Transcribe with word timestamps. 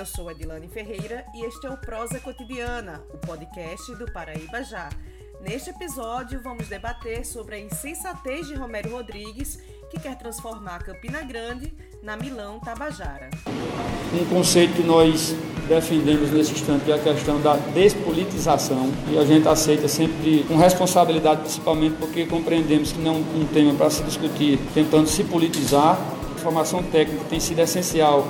Eu 0.00 0.06
sou 0.06 0.30
Edilane 0.30 0.66
Ferreira 0.66 1.26
e 1.34 1.44
este 1.44 1.66
é 1.66 1.70
o 1.70 1.76
Prosa 1.76 2.18
Cotidiana, 2.18 3.04
o 3.12 3.18
podcast 3.18 3.94
do 3.96 4.10
Paraíba 4.10 4.62
Já. 4.62 4.88
Neste 5.42 5.68
episódio, 5.68 6.40
vamos 6.42 6.68
debater 6.68 7.22
sobre 7.26 7.56
a 7.56 7.58
insensatez 7.58 8.46
de 8.46 8.54
Romero 8.54 8.92
Rodrigues, 8.92 9.58
que 9.90 10.00
quer 10.00 10.16
transformar 10.16 10.78
Campina 10.78 11.20
Grande 11.22 11.70
na 12.02 12.16
Milão 12.16 12.58
Tabajara. 12.60 13.28
Um 14.18 14.24
conceito 14.34 14.72
que 14.72 14.82
nós 14.82 15.36
defendemos 15.68 16.30
nesse 16.30 16.52
instante 16.52 16.90
é 16.90 16.94
a 16.94 16.98
questão 16.98 17.38
da 17.38 17.56
despolitização 17.56 18.90
e 19.12 19.18
a 19.18 19.24
gente 19.26 19.46
aceita 19.46 19.86
sempre 19.86 20.44
com 20.48 20.56
responsabilidade, 20.56 21.42
principalmente 21.42 21.96
porque 21.96 22.24
compreendemos 22.24 22.90
que 22.92 23.00
não 23.00 23.16
é 23.16 23.18
um 23.18 23.46
tema 23.52 23.74
para 23.74 23.90
se 23.90 24.02
discutir 24.04 24.58
tentando 24.72 25.08
se 25.08 25.24
politizar. 25.24 26.00
A 26.34 26.42
formação 26.42 26.82
técnica 26.84 27.22
tem 27.28 27.38
sido 27.38 27.58
essencial 27.58 28.26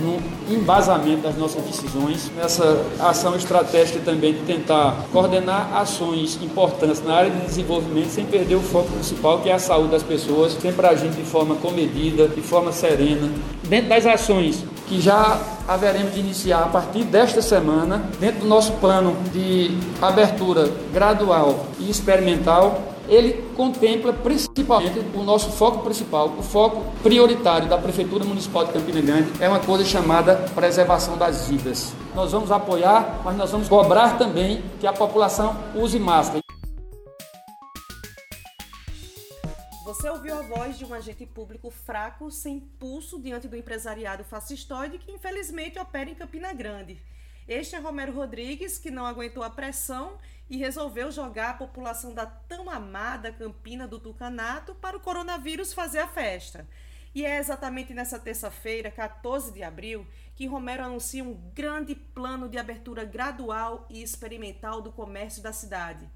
no 0.00 0.18
embasamento 0.54 1.22
das 1.22 1.36
nossas 1.36 1.62
decisões, 1.62 2.30
nessa 2.36 2.84
ação 3.00 3.34
estratégica 3.34 4.00
também 4.04 4.34
de 4.34 4.40
tentar 4.40 5.06
coordenar 5.12 5.76
ações 5.76 6.38
importantes 6.42 7.02
na 7.02 7.14
área 7.14 7.30
de 7.30 7.46
desenvolvimento 7.46 8.10
sem 8.10 8.24
perder 8.24 8.56
o 8.56 8.60
foco 8.60 8.90
principal, 8.92 9.40
que 9.40 9.48
é 9.48 9.54
a 9.54 9.58
saúde 9.58 9.90
das 9.90 10.02
pessoas, 10.02 10.52
sempre 10.52 10.86
agindo 10.86 11.16
de 11.16 11.24
forma 11.24 11.56
comedida, 11.56 12.28
de 12.28 12.40
forma 12.40 12.72
serena. 12.72 13.30
Dentro 13.64 13.88
das 13.88 14.06
ações 14.06 14.64
que 14.88 15.00
já 15.00 15.40
haveremos 15.66 16.14
de 16.14 16.20
iniciar 16.20 16.62
a 16.62 16.68
partir 16.68 17.02
desta 17.04 17.42
semana, 17.42 18.08
dentro 18.20 18.40
do 18.40 18.46
nosso 18.46 18.72
plano 18.74 19.16
de 19.32 19.76
abertura 20.00 20.70
gradual 20.92 21.66
e 21.80 21.90
experimental, 21.90 22.95
ele 23.08 23.42
contempla 23.56 24.12
principalmente 24.12 24.98
o 25.14 25.22
nosso 25.22 25.50
foco 25.50 25.84
principal, 25.84 26.28
o 26.38 26.42
foco 26.42 26.84
prioritário 27.02 27.68
da 27.68 27.78
Prefeitura 27.78 28.24
Municipal 28.24 28.64
de 28.64 28.72
Campina 28.72 29.00
Grande 29.00 29.32
é 29.42 29.48
uma 29.48 29.60
coisa 29.60 29.84
chamada 29.84 30.36
preservação 30.54 31.16
das 31.16 31.48
vidas. 31.48 31.92
Nós 32.14 32.32
vamos 32.32 32.50
apoiar, 32.50 33.20
mas 33.24 33.36
nós 33.36 33.50
vamos 33.50 33.68
cobrar 33.68 34.18
também 34.18 34.62
que 34.80 34.86
a 34.86 34.92
população 34.92 35.56
use 35.74 35.98
máscara. 35.98 36.40
Você 39.84 40.10
ouviu 40.10 40.34
a 40.38 40.42
voz 40.42 40.76
de 40.76 40.84
um 40.84 40.92
agente 40.92 41.24
público 41.24 41.70
fraco, 41.70 42.30
sem 42.30 42.60
pulso 42.60 43.20
diante 43.20 43.48
do 43.48 43.56
empresariado 43.56 44.24
fascistoide 44.24 44.98
que 44.98 45.12
infelizmente 45.12 45.78
opera 45.78 46.10
em 46.10 46.14
Campina 46.14 46.52
Grande. 46.52 46.98
Este 47.48 47.76
é 47.76 47.78
Romero 47.78 48.12
Rodrigues, 48.12 48.76
que 48.76 48.90
não 48.90 49.06
aguentou 49.06 49.42
a 49.42 49.50
pressão 49.50 50.18
e 50.50 50.56
resolveu 50.56 51.12
jogar 51.12 51.50
a 51.50 51.54
população 51.54 52.12
da 52.12 52.26
tão 52.26 52.68
amada 52.68 53.32
Campina 53.32 53.86
do 53.86 54.00
Tucanato 54.00 54.74
para 54.74 54.96
o 54.96 55.00
coronavírus 55.00 55.72
fazer 55.72 56.00
a 56.00 56.08
festa. 56.08 56.66
E 57.14 57.24
é 57.24 57.38
exatamente 57.38 57.94
nessa 57.94 58.18
terça-feira, 58.18 58.90
14 58.90 59.52
de 59.52 59.62
abril, 59.62 60.06
que 60.34 60.46
Romero 60.46 60.84
anuncia 60.84 61.22
um 61.22 61.34
grande 61.54 61.94
plano 61.94 62.48
de 62.48 62.58
abertura 62.58 63.04
gradual 63.04 63.86
e 63.88 64.02
experimental 64.02 64.82
do 64.82 64.92
comércio 64.92 65.42
da 65.42 65.52
cidade. 65.52 66.10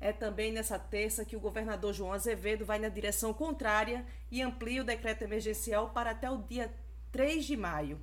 É 0.00 0.12
também 0.12 0.50
nessa 0.50 0.78
terça 0.78 1.26
que 1.26 1.36
o 1.36 1.40
governador 1.40 1.92
João 1.92 2.12
Azevedo 2.12 2.64
vai 2.64 2.78
na 2.78 2.88
direção 2.88 3.34
contrária 3.34 4.04
e 4.30 4.40
amplia 4.40 4.80
o 4.80 4.84
decreto 4.84 5.22
emergencial 5.22 5.90
para 5.90 6.12
até 6.12 6.30
o 6.30 6.38
dia 6.38 6.72
3 7.12 7.44
de 7.44 7.56
maio. 7.56 8.00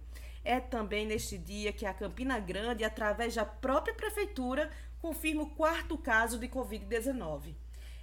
É 0.49 0.61
também 0.61 1.05
neste 1.05 1.37
dia 1.37 1.73
que 1.73 1.85
a 1.85 1.93
Campina 1.93 2.39
Grande, 2.39 2.85
através 2.85 3.35
da 3.35 3.43
própria 3.43 3.93
prefeitura, 3.93 4.71
confirma 4.97 5.43
o 5.43 5.49
quarto 5.49 5.97
caso 5.97 6.39
de 6.39 6.47
Covid-19. 6.47 7.53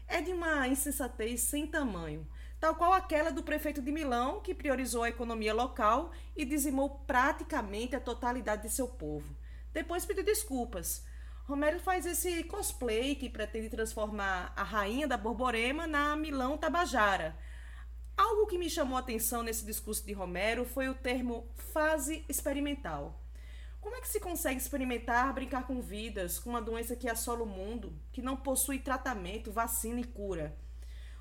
É 0.07 0.21
de 0.21 0.31
uma 0.31 0.69
insensatez 0.69 1.41
sem 1.41 1.67
tamanho, 1.67 2.29
tal 2.61 2.75
qual 2.75 2.93
aquela 2.93 3.33
do 3.33 3.43
prefeito 3.43 3.81
de 3.81 3.91
Milão, 3.91 4.43
que 4.43 4.55
priorizou 4.55 5.05
a 5.05 5.09
economia 5.09 5.55
local 5.55 6.13
e 6.37 6.45
dizimou 6.45 6.91
praticamente 7.07 7.97
a 7.97 8.01
totalidade 8.01 8.65
de 8.65 8.75
seu 8.75 8.89
povo. 8.89 9.35
Depois 9.73 10.05
pediu 10.05 10.23
desculpas. 10.23 11.03
Romero 11.45 11.81
faz 11.81 12.05
esse 12.05 12.45
cosplay 12.45 13.15
que 13.15 13.31
pretende 13.31 13.71
transformar 13.71 14.53
a 14.55 14.63
rainha 14.63 15.09
da 15.09 15.17
Borborema 15.17 15.87
na 15.87 16.15
Milão 16.15 16.59
Tabajara. 16.59 17.35
Algo 18.17 18.47
que 18.47 18.57
me 18.57 18.71
chamou 18.71 18.97
a 18.97 19.01
atenção 19.01 19.43
nesse 19.43 19.65
discurso 19.65 20.07
de 20.07 20.13
Romero 20.13 20.65
foi 20.65 20.89
o 20.89 20.95
termo 20.95 21.49
fase 21.73 22.25
experimental. 22.29 23.21
Como 23.81 23.97
é 23.97 24.01
que 24.01 24.09
se 24.09 24.21
consegue 24.21 24.61
experimentar 24.61 25.35
brincar 25.35 25.67
com 25.67 25.83
vidas, 25.83 26.39
com 26.39 26.51
uma 26.51 26.63
doença 26.63 26.95
que 26.95 27.09
assola 27.09 27.43
o 27.43 27.47
mundo, 27.47 27.93
que 28.13 28.23
não 28.23 28.37
possui 28.37 28.79
tratamento, 28.79 29.51
vacina 29.51 30.01
e 30.01 30.05
cura? 30.05 30.57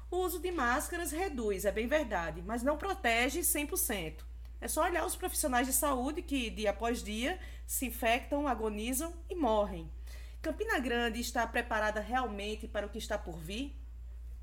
O 0.10 0.18
uso 0.18 0.40
de 0.40 0.52
máscaras 0.52 1.12
reduz, 1.12 1.66
é 1.66 1.72
bem 1.72 1.88
verdade, 1.88 2.44
mas 2.46 2.62
não 2.62 2.78
protege 2.78 3.40
100%. 3.40 4.24
É 4.62 4.68
só 4.68 4.84
olhar 4.84 5.04
os 5.06 5.16
profissionais 5.16 5.66
de 5.66 5.74
saúde 5.74 6.22
que, 6.22 6.52
dia 6.52 6.70
após 6.70 7.04
dia, 7.04 7.40
se 7.66 7.88
infectam, 7.88 8.48
agonizam 8.48 9.12
e 9.28 9.36
morrem. 9.36 9.92
Campina 10.44 10.80
Grande 10.80 11.20
está 11.20 11.46
preparada 11.48 12.00
realmente 12.00 12.68
para 12.68 12.86
o 12.86 12.90
que 12.90 13.00
está 13.00 13.18
por 13.18 13.40
vir? 13.40 13.76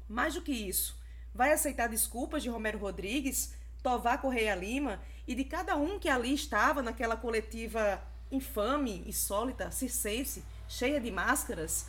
Mais 0.09 0.35
do 0.35 0.43
que 0.43 0.53
isso, 0.53 1.00
vai 1.35 1.53
aceitar 1.53 1.89
desculpas 1.89 2.43
de 2.43 2.49
Romero 2.49 2.79
Rodrigues, 2.79 3.55
Tovar 3.83 4.21
Correia 4.21 4.55
Lima 4.55 5.01
e 5.27 5.35
de 5.35 5.45
cada 5.45 5.77
um 5.77 5.99
que 5.99 6.09
ali 6.09 6.35
estava 6.35 6.83
naquela 6.83 7.17
coletiva 7.17 8.03
infame, 8.31 9.03
insólita, 9.07 9.71
circense, 9.71 10.45
cheia 10.69 11.01
de 11.01 11.11
máscaras, 11.11 11.87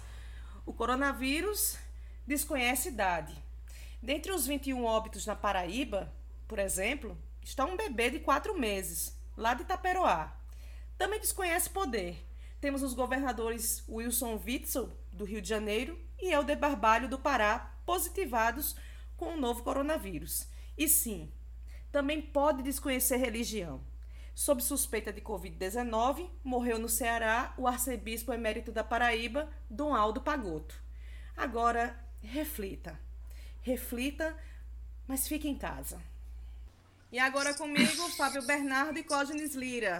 o 0.65 0.73
coronavírus 0.73 1.77
desconhece 2.25 2.89
idade. 2.89 3.35
Dentre 4.01 4.31
os 4.31 4.47
21 4.47 4.83
óbitos 4.83 5.25
na 5.25 5.35
Paraíba, 5.35 6.11
por 6.47 6.59
exemplo, 6.59 7.17
está 7.43 7.65
um 7.65 7.77
bebê 7.77 8.09
de 8.09 8.19
quatro 8.19 8.57
meses, 8.57 9.15
lá 9.37 9.53
de 9.53 9.63
Itaperoá. 9.63 10.33
Também 10.97 11.19
desconhece 11.19 11.69
poder. 11.69 12.25
Temos 12.59 12.83
os 12.83 12.93
governadores 12.93 13.83
Wilson 13.87 14.39
Witzel, 14.45 14.91
do 15.11 15.25
Rio 15.25 15.41
de 15.41 15.49
Janeiro, 15.49 15.99
e 16.19 16.31
Helder 16.31 16.57
Barbalho, 16.57 17.09
do 17.09 17.17
Pará, 17.17 17.73
positivados 17.85 18.75
com 19.21 19.35
o 19.35 19.37
novo 19.37 19.61
coronavírus. 19.61 20.47
E 20.75 20.89
sim, 20.89 21.31
também 21.91 22.19
pode 22.19 22.63
desconhecer 22.63 23.17
religião. 23.17 23.79
Sob 24.33 24.63
suspeita 24.63 25.13
de 25.13 25.21
Covid-19, 25.21 26.27
morreu 26.43 26.79
no 26.79 26.89
Ceará 26.89 27.53
o 27.55 27.67
arcebispo 27.67 28.33
emérito 28.33 28.71
da 28.71 28.83
Paraíba, 28.83 29.47
Dom 29.69 29.93
Aldo 29.93 30.21
Pagoto. 30.21 30.73
Agora, 31.37 32.03
reflita. 32.19 32.99
Reflita, 33.61 34.35
mas 35.07 35.27
fique 35.27 35.47
em 35.47 35.55
casa. 35.55 36.01
E 37.11 37.19
agora 37.19 37.53
comigo, 37.53 38.09
Fábio 38.17 38.41
Bernardo 38.41 38.97
e 38.97 39.03
Cógenes 39.03 39.53
Lira. 39.53 39.99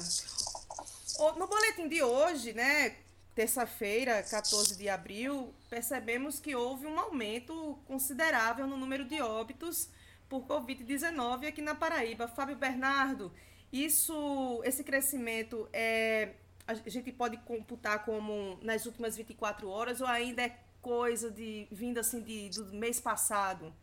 No 1.38 1.46
boletim 1.46 1.88
de 1.88 2.02
hoje, 2.02 2.54
né, 2.54 2.96
terça-feira, 3.34 4.22
14 4.24 4.78
de 4.78 4.90
abril, 4.90 5.54
percebemos 5.70 6.40
que 6.40 6.56
houve 6.56 6.86
um 6.86 7.00
aumento 7.00 7.80
considerável 7.86 8.68
no 8.68 8.78
número 8.78 9.06
de 9.06 9.22
óbitos 9.22 9.90
por 10.28 10.46
Covid-19 10.46 11.48
aqui 11.48 11.62
na 11.62 11.76
Paraíba. 11.76 12.28
Fábio 12.28 12.56
Bernardo, 12.56 13.32
isso, 13.72 14.62
esse 14.66 14.84
crescimento 14.84 15.68
é, 15.72 16.34
a 16.68 16.74
gente 16.90 17.12
pode 17.12 17.38
computar 17.38 18.04
como 18.06 18.58
nas 18.62 18.86
últimas 18.86 19.16
24 19.16 19.70
horas 19.70 20.02
ou 20.02 20.08
ainda 20.08 20.44
é 20.44 20.58
coisa 20.82 21.30
de 21.30 21.68
vinda 21.72 22.02
assim 22.02 22.22
de, 22.22 22.50
do 22.50 22.66
mês 22.74 23.00
passado? 23.00 23.74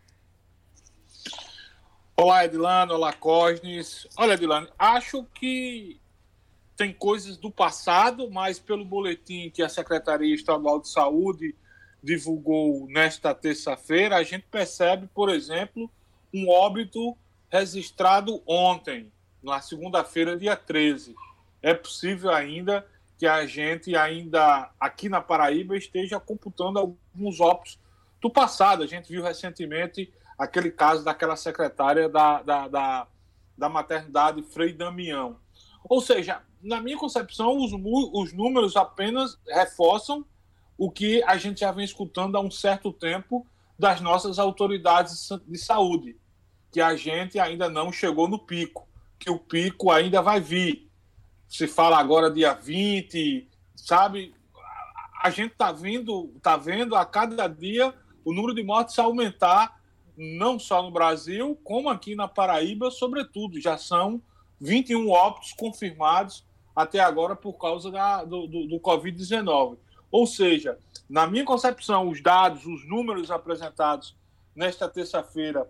Olá, 2.16 2.44
Edilano, 2.44 2.94
olá, 2.94 3.12
Cosnes. 3.12 4.06
Olha, 4.16 4.34
Edilano, 4.34 4.68
acho 4.78 5.24
que 5.34 6.00
tem 6.78 6.92
coisas 6.92 7.36
do 7.36 7.50
passado, 7.50 8.30
mas 8.30 8.60
pelo 8.60 8.84
boletim 8.84 9.50
que 9.50 9.64
a 9.64 9.68
Secretaria 9.68 10.32
Estadual 10.32 10.80
de 10.80 10.88
Saúde 10.88 11.56
divulgou 12.00 12.86
nesta 12.88 13.34
terça-feira, 13.34 14.16
a 14.16 14.22
gente 14.22 14.46
percebe, 14.48 15.08
por 15.12 15.28
exemplo, 15.28 15.90
um 16.32 16.48
óbito 16.48 17.18
registrado 17.50 18.40
ontem 18.46 19.10
na 19.42 19.60
segunda-feira, 19.60 20.38
dia 20.38 20.54
13. 20.54 21.16
É 21.60 21.74
possível 21.74 22.30
ainda 22.30 22.86
que 23.18 23.26
a 23.26 23.44
gente 23.44 23.96
ainda 23.96 24.70
aqui 24.78 25.08
na 25.08 25.20
Paraíba 25.20 25.76
esteja 25.76 26.20
computando 26.20 26.78
alguns 26.78 27.40
óbitos 27.40 27.76
do 28.20 28.30
passado. 28.30 28.84
A 28.84 28.86
gente 28.86 29.08
viu 29.08 29.24
recentemente 29.24 30.12
aquele 30.38 30.70
caso 30.70 31.02
daquela 31.02 31.34
secretária 31.34 32.08
da, 32.08 32.40
da, 32.40 32.68
da, 32.68 33.06
da 33.56 33.68
maternidade 33.68 34.44
Frei 34.44 34.72
Damião. 34.72 35.36
Ou 35.84 36.00
seja, 36.00 36.42
na 36.62 36.80
minha 36.80 36.96
concepção, 36.96 37.56
os, 37.58 37.72
os 38.12 38.32
números 38.32 38.76
apenas 38.76 39.38
reforçam 39.46 40.24
o 40.76 40.90
que 40.90 41.22
a 41.24 41.36
gente 41.36 41.60
já 41.60 41.72
vem 41.72 41.84
escutando 41.84 42.36
há 42.36 42.40
um 42.40 42.50
certo 42.50 42.92
tempo 42.92 43.46
das 43.78 44.00
nossas 44.00 44.38
autoridades 44.38 45.28
de 45.46 45.58
saúde, 45.58 46.16
que 46.72 46.80
a 46.80 46.96
gente 46.96 47.38
ainda 47.38 47.68
não 47.68 47.92
chegou 47.92 48.28
no 48.28 48.38
pico 48.38 48.88
que 49.18 49.30
o 49.30 49.38
pico 49.38 49.90
ainda 49.90 50.22
vai 50.22 50.40
vir. 50.40 50.88
Se 51.48 51.66
fala 51.66 51.98
agora 51.98 52.30
dia 52.30 52.54
20, 52.54 53.48
sabe? 53.74 54.34
A 55.22 55.30
gente 55.30 55.52
está 55.52 55.72
vindo, 55.72 56.28
tá 56.40 56.56
vendo 56.56 56.94
a 56.94 57.04
cada 57.04 57.48
dia 57.48 57.92
o 58.24 58.32
número 58.32 58.54
de 58.54 58.62
mortes 58.62 58.98
aumentar, 58.98 59.80
não 60.16 60.58
só 60.58 60.82
no 60.82 60.90
Brasil, 60.90 61.58
como 61.64 61.88
aqui 61.88 62.14
na 62.14 62.28
Paraíba, 62.28 62.90
sobretudo. 62.90 63.60
Já 63.60 63.76
são 63.76 64.22
21 64.60 65.10
óbitos 65.10 65.52
confirmados 65.52 66.44
até 66.74 67.00
agora 67.00 67.34
por 67.34 67.54
causa 67.54 67.90
da, 67.90 68.24
do, 68.24 68.46
do, 68.46 68.66
do 68.66 68.80
Covid-19. 68.80 69.78
Ou 70.10 70.26
seja, 70.26 70.78
na 71.08 71.26
minha 71.26 71.44
concepção, 71.44 72.08
os 72.08 72.22
dados, 72.22 72.66
os 72.66 72.86
números 72.88 73.30
apresentados 73.30 74.16
nesta 74.54 74.88
terça-feira 74.88 75.68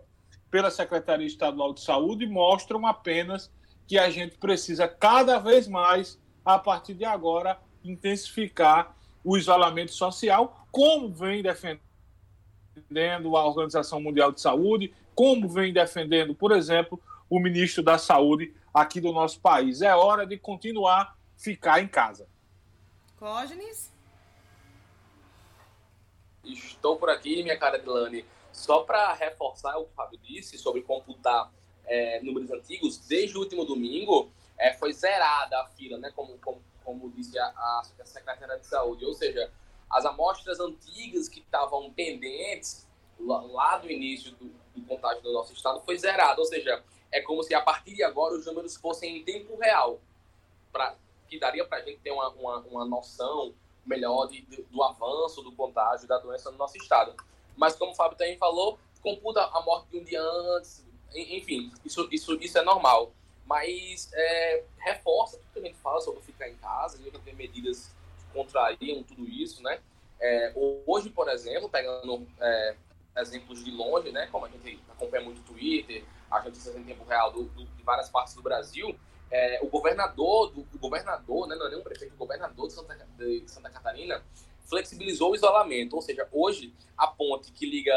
pela 0.50 0.70
Secretaria 0.70 1.26
Estadual 1.26 1.73
de 1.75 1.81
Saúde 1.81 2.26
mostram 2.26 2.87
apenas 2.87 3.50
que 3.87 3.99
a 3.99 4.11
gente 4.11 4.37
precisa 4.37 4.87
cada 4.87 5.38
vez 5.38 5.67
mais, 5.67 6.20
a 6.44 6.58
partir 6.58 6.94
de 6.94 7.05
agora, 7.05 7.58
intensificar 7.85 8.94
o 9.25 9.37
isolamento 9.37 9.93
social, 9.93 10.67
como 10.70 11.12
vem 11.12 11.43
defendendo 11.43 13.37
a 13.37 13.46
Organização 13.46 14.00
Mundial 14.00 14.32
de 14.32 14.40
Saúde, 14.40 14.93
como 15.14 15.49
vem 15.49 15.73
defendendo, 15.73 16.35
por 16.35 16.52
exemplo, 16.52 17.00
o 17.28 17.38
ministro 17.38 17.82
da 17.82 17.98
Saúde 17.98 18.54
aqui 18.72 19.00
do 19.00 19.12
nosso 19.12 19.40
país. 19.40 19.82
É 19.82 19.94
hora 19.94 20.26
de 20.26 20.38
continuar 20.38 21.16
ficar 21.36 21.80
em 21.80 21.88
casa. 21.88 22.28
Cógenes? 23.16 23.92
Estou 26.44 26.96
por 26.96 27.10
aqui, 27.10 27.42
minha 27.42 27.58
cara 27.58 27.78
Dilane. 27.78 28.25
Só 28.52 28.82
para 28.82 29.12
reforçar 29.12 29.76
o 29.76 29.84
que 29.84 29.92
o 29.92 29.94
Fábio 29.94 30.19
disse 30.19 30.58
sobre 30.58 30.82
computar 30.82 31.52
é, 31.86 32.20
números 32.22 32.50
antigos, 32.50 32.98
desde 33.06 33.36
o 33.36 33.40
último 33.40 33.64
domingo 33.64 34.30
é, 34.58 34.75
foi 34.75 34.92
zerada 34.92 35.60
a 35.60 35.66
fila, 35.69 35.96
né, 35.98 36.10
como, 36.14 36.36
como, 36.38 36.62
como 36.84 37.10
disse 37.10 37.38
a, 37.38 37.46
a, 37.46 37.82
a 38.00 38.04
Secretaria 38.04 38.58
de 38.58 38.66
Saúde. 38.66 39.04
Ou 39.04 39.14
seja, 39.14 39.50
as 39.90 40.04
amostras 40.04 40.60
antigas 40.60 41.28
que 41.28 41.40
estavam 41.40 41.90
pendentes 41.92 42.86
lá, 43.19 43.40
lá 43.42 43.78
do 43.78 43.90
início 43.90 44.32
do, 44.32 44.52
do 44.75 44.82
contágio 44.86 45.22
do 45.22 45.32
nosso 45.32 45.52
estado 45.52 45.80
foi 45.80 45.96
zerada. 45.96 46.40
Ou 46.40 46.46
seja, 46.46 46.82
é 47.10 47.20
como 47.20 47.43
se 47.43 47.55
a 47.55 47.60
partir 47.60 47.94
de 47.94 48.02
agora 48.02 48.34
os 48.34 48.46
números 48.46 48.76
fossem 48.76 49.19
em 49.19 49.25
tempo 49.25 49.56
real, 49.56 50.00
pra, 50.72 50.94
que 51.28 51.38
daria 51.38 51.64
para 51.66 51.78
a 51.78 51.82
gente 51.82 51.99
ter 51.99 52.10
uma, 52.10 52.28
uma, 52.31 52.58
uma 52.60 52.84
noção 52.84 53.55
melhor 53.87 54.26
de, 54.26 54.43
de, 54.43 54.62
do 54.62 54.82
avanço 54.82 55.43
do 55.43 55.52
contágio 55.52 56.06
da 56.06 56.19
doença 56.19 56.50
no 56.50 56.58
nosso 56.58 56.76
estado. 56.76 57.14
Mas 57.56 57.75
como 57.75 57.93
o 57.93 57.94
Fábio 57.94 58.19
também 58.19 58.37
falou, 58.37 58.78
computa 59.02 59.43
a 59.43 59.60
morte 59.62 59.88
de 59.90 59.99
um 59.99 60.05
dia 60.05 60.22
antes, 60.22 60.84
enfim, 61.14 61.72
isso, 61.84 62.08
isso, 62.12 62.34
isso 62.34 62.58
é 62.58 62.62
normal. 62.62 63.12
Mas 63.46 64.11
é, 64.12 64.64
reforça 64.78 65.38
tudo 65.38 65.52
que 65.52 65.58
a 65.58 65.62
gente 65.62 65.78
fala 65.78 66.00
sobre 66.00 66.20
ficar 66.20 66.49
em 66.49 66.56
casa, 66.56 66.99
a 66.99 67.00
gente 67.00 67.19
medidas 67.32 67.90
que 68.19 68.32
contrariam 68.32 69.02
tudo 69.02 69.26
isso, 69.26 69.62
né? 69.62 69.81
É, 70.20 70.52
hoje, 70.87 71.08
por 71.08 71.28
exemplo, 71.28 71.69
pegando 71.69 72.26
é, 72.40 72.76
exemplos 73.16 73.64
de 73.64 73.70
longe, 73.70 74.11
né? 74.11 74.26
Como 74.31 74.44
a 74.44 74.49
gente 74.49 74.78
acompanha 74.90 75.25
muito 75.25 75.40
o 75.40 75.44
Twitter, 75.44 76.04
as 76.30 76.44
notícias 76.44 76.76
em 76.76 76.84
tempo 76.84 77.04
real 77.04 77.32
do, 77.32 77.44
do, 77.44 77.64
de 77.64 77.82
várias 77.82 78.08
partes 78.08 78.34
do 78.34 78.42
Brasil, 78.42 78.98
é, 79.30 79.60
o 79.62 79.69
governador, 79.69 80.50
do, 80.50 80.60
o 80.60 80.78
governador, 80.78 81.46
né, 81.46 81.54
não 81.56 81.66
é 81.66 81.70
nem 81.70 81.78
um 81.78 81.82
prefeito, 81.82 82.14
o 82.14 82.19
governador 82.19 82.66
de 82.66 82.75
Santa, 82.75 83.06
de 83.16 83.42
Santa 83.46 83.70
Catarina 83.70 84.22
flexibilizou 84.66 85.32
o 85.32 85.34
isolamento, 85.34 85.96
ou 85.96 86.02
seja, 86.02 86.28
hoje 86.30 86.75
a 86.96 87.06
ponte 87.06 87.50
que 87.52 87.64
liga 87.64 87.94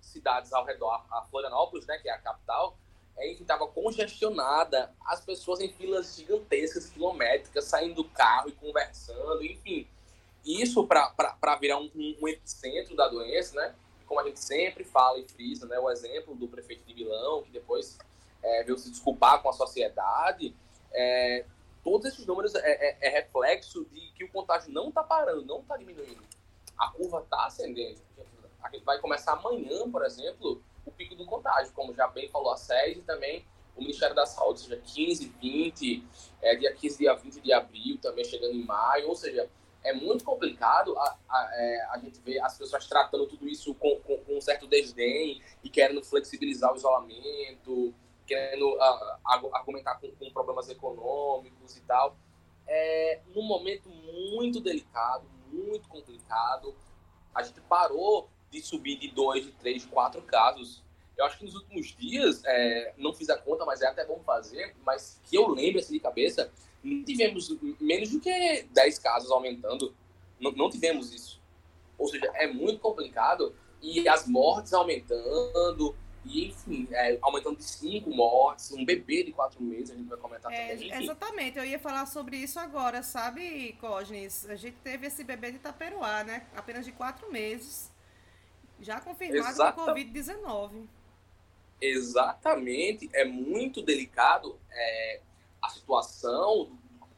cidades 0.00 0.52
ao 0.52 0.64
redor 0.64 1.04
a 1.10 1.22
Florianópolis, 1.30 1.86
né, 1.86 1.98
que 1.98 2.08
é 2.08 2.12
a 2.12 2.18
capital, 2.18 2.76
é, 3.16 3.32
estava 3.32 3.66
congestionada, 3.68 4.92
as 5.06 5.20
pessoas 5.20 5.60
em 5.60 5.68
filas 5.68 6.16
gigantescas, 6.16 6.88
quilométricas, 6.88 7.66
saindo 7.66 7.96
do 7.96 8.04
carro 8.04 8.48
e 8.48 8.52
conversando, 8.52 9.44
enfim. 9.44 9.86
Isso 10.44 10.86
para 10.86 11.56
virar 11.60 11.78
um, 11.78 11.90
um, 11.94 12.16
um, 12.22 12.28
epicentro 12.28 12.96
da 12.96 13.06
doença, 13.08 13.54
né? 13.56 13.74
Como 14.10 14.18
a 14.18 14.24
gente 14.24 14.40
sempre 14.40 14.82
fala 14.82 15.20
e 15.20 15.22
frisa, 15.22 15.68
né? 15.68 15.78
O 15.78 15.88
exemplo 15.88 16.34
do 16.34 16.48
prefeito 16.48 16.84
de 16.84 16.92
Milão, 16.92 17.44
que 17.44 17.50
depois 17.52 17.96
é, 18.42 18.64
veio 18.64 18.76
se 18.76 18.90
desculpar 18.90 19.40
com 19.40 19.48
a 19.48 19.52
sociedade, 19.52 20.52
é, 20.92 21.44
todos 21.84 22.08
esses 22.08 22.26
números 22.26 22.56
é, 22.56 22.58
é, 22.88 22.98
é, 23.02 23.08
reflexo 23.08 23.84
de 23.84 24.10
que 24.16 24.24
o 24.24 24.32
contágio 24.32 24.72
não 24.72 24.88
está 24.88 25.04
parando, 25.04 25.44
não 25.44 25.60
está 25.60 25.76
diminuindo. 25.76 26.24
A 26.76 26.88
curva 26.88 27.20
está 27.20 27.46
ascendente. 27.46 28.02
A 28.60 28.68
gente 28.68 28.84
vai 28.84 28.98
começar 28.98 29.34
amanhã, 29.34 29.88
por 29.88 30.04
exemplo, 30.04 30.60
o 30.84 30.90
pico 30.90 31.14
do 31.14 31.24
contágio, 31.24 31.72
como 31.72 31.94
já 31.94 32.08
bem 32.08 32.28
falou 32.30 32.52
a 32.52 32.56
SES 32.56 32.96
e 32.96 33.02
também 33.02 33.46
o 33.76 33.80
Ministério 33.80 34.16
da 34.16 34.26
Saúde, 34.26 34.62
ou 34.62 34.68
seja, 34.68 34.82
15, 34.84 35.28
20, 35.40 36.04
é, 36.42 36.56
dia 36.56 36.74
15, 36.74 36.98
dia 36.98 37.14
20 37.14 37.40
de 37.40 37.52
abril, 37.52 37.96
também 37.98 38.24
chegando 38.24 38.54
em 38.54 38.64
maio, 38.64 39.06
ou 39.08 39.14
seja, 39.14 39.48
é 39.82 39.92
muito 39.92 40.24
complicado 40.24 40.96
a, 40.98 41.16
a, 41.28 41.50
é, 41.54 41.86
a 41.90 41.98
gente 41.98 42.20
ver 42.20 42.40
as 42.40 42.56
pessoas 42.56 42.86
tratando 42.86 43.26
tudo 43.26 43.48
isso 43.48 43.74
com, 43.74 43.96
com, 44.00 44.18
com, 44.18 44.36
um 44.36 44.40
certo 44.40 44.66
desdém 44.66 45.42
e 45.64 45.70
querendo 45.70 46.02
flexibilizar 46.04 46.72
o 46.72 46.76
isolamento, 46.76 47.94
querendo 48.26 48.74
uh, 48.74 49.50
argumentar 49.52 49.96
com, 49.96 50.10
com, 50.12 50.30
problemas 50.32 50.68
econômicos 50.68 51.76
e 51.76 51.80
tal. 51.82 52.16
É 52.66 53.20
num 53.34 53.42
momento 53.42 53.88
muito 53.88 54.60
delicado, 54.60 55.24
muito 55.50 55.88
complicado. 55.88 56.76
A 57.34 57.42
gente 57.42 57.60
parou 57.62 58.28
de 58.50 58.60
subir 58.62 58.96
de 58.98 59.08
dois, 59.08 59.44
de 59.44 59.52
três, 59.52 59.82
de 59.82 59.88
quatro 59.88 60.20
casos. 60.22 60.82
Eu 61.16 61.24
acho 61.24 61.38
que 61.38 61.44
nos 61.44 61.54
últimos 61.54 61.94
dias, 61.96 62.42
é, 62.44 62.94
não 62.96 63.12
fiz 63.12 63.28
a 63.30 63.38
conta, 63.38 63.64
mas 63.64 63.82
é 63.82 63.86
até 63.86 64.04
bom 64.04 64.20
fazer, 64.20 64.76
mas 64.84 65.20
que 65.24 65.36
eu 65.36 65.48
lembre 65.48 65.80
assim 65.80 65.94
de 65.94 66.00
cabeça, 66.00 66.50
não 66.82 67.04
tivemos 67.04 67.56
menos 67.80 68.10
do 68.10 68.20
que 68.20 68.66
10 68.70 68.98
casos 68.98 69.30
aumentando. 69.30 69.94
Não, 70.40 70.52
não 70.52 70.70
tivemos 70.70 71.12
isso. 71.12 71.40
Ou 71.98 72.08
seja, 72.08 72.30
é 72.34 72.46
muito 72.46 72.80
complicado 72.80 73.54
e 73.82 74.08
as 74.08 74.26
mortes 74.26 74.72
aumentando, 74.72 75.94
e, 76.24 76.48
enfim, 76.48 76.86
é, 76.92 77.18
aumentando 77.22 77.56
de 77.56 77.64
cinco 77.64 78.10
mortes, 78.10 78.70
um 78.72 78.84
bebê 78.84 79.24
de 79.24 79.32
quatro 79.32 79.62
meses, 79.62 79.90
a 79.90 79.94
gente 79.94 80.08
vai 80.08 80.18
comentar 80.18 80.52
é, 80.52 80.72
também. 80.72 80.88
Enfim. 80.88 81.02
Exatamente, 81.02 81.58
eu 81.58 81.64
ia 81.64 81.78
falar 81.78 82.06
sobre 82.06 82.36
isso 82.36 82.58
agora, 82.58 83.02
sabe, 83.02 83.72
Cosnes? 83.80 84.48
A 84.48 84.56
gente 84.56 84.76
teve 84.82 85.06
esse 85.06 85.24
bebê 85.24 85.50
de 85.50 85.56
Itaperuá, 85.56 86.24
né? 86.24 86.46
Apenas 86.54 86.84
de 86.84 86.92
quatro 86.92 87.30
meses, 87.32 87.90
já 88.80 89.00
confirmado 89.00 89.48
Exata... 89.48 89.72
com 89.72 89.86
Covid-19. 89.86 90.86
Exatamente, 91.80 93.08
é 93.14 93.24
muito 93.24 93.80
delicado 93.80 94.58
é, 94.70 95.20
a 95.62 95.68
situação 95.68 96.70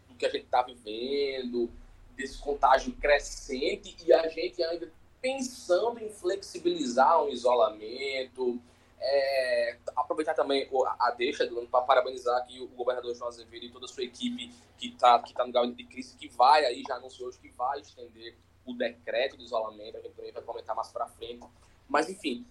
do, 0.09 0.15
que 0.15 0.27
a 0.27 0.31
gente 0.31 0.45
está 0.45 0.63
vivendo, 0.63 1.71
desse 2.17 2.39
contágio 2.39 2.93
crescente 2.95 3.97
e 4.05 4.13
a 4.13 4.29
gente 4.29 4.63
ainda 4.63 4.93
pensando 5.21 5.99
em 5.99 6.09
flexibilizar 6.09 7.23
um 7.23 7.29
isolamento, 7.29 8.61
é, 9.01 9.79
aproveitar 9.97 10.35
também 10.35 10.69
a 10.99 11.11
deixa 11.11 11.49
para 11.71 11.83
parabenizar 11.83 12.37
aqui 12.39 12.61
o 12.61 12.69
governador 12.69 13.15
João 13.15 13.29
Azevedo 13.29 13.67
e 13.67 13.71
toda 13.71 13.87
a 13.87 13.89
sua 13.89 14.05
equipe 14.05 14.53
que 14.79 14.89
está 14.89 15.19
que 15.21 15.33
tá 15.33 15.45
no 15.45 15.53
gabinete 15.53 15.79
de 15.79 15.85
crise, 15.85 16.17
que 16.17 16.29
vai 16.29 16.65
aí, 16.65 16.83
já 16.87 16.97
anunciou 16.97 17.29
hoje 17.29 17.39
que 17.39 17.51
vai 17.51 17.81
estender 17.81 18.37
o 18.65 18.75
decreto 18.75 19.37
de 19.37 19.45
isolamento, 19.45 19.97
a 19.97 20.01
gente 20.01 20.15
também 20.15 20.33
vai 20.33 20.43
comentar 20.43 20.75
mais 20.75 20.89
para 20.89 21.07
frente. 21.07 21.45
Mas, 21.89 22.09
enfim, 22.09 22.47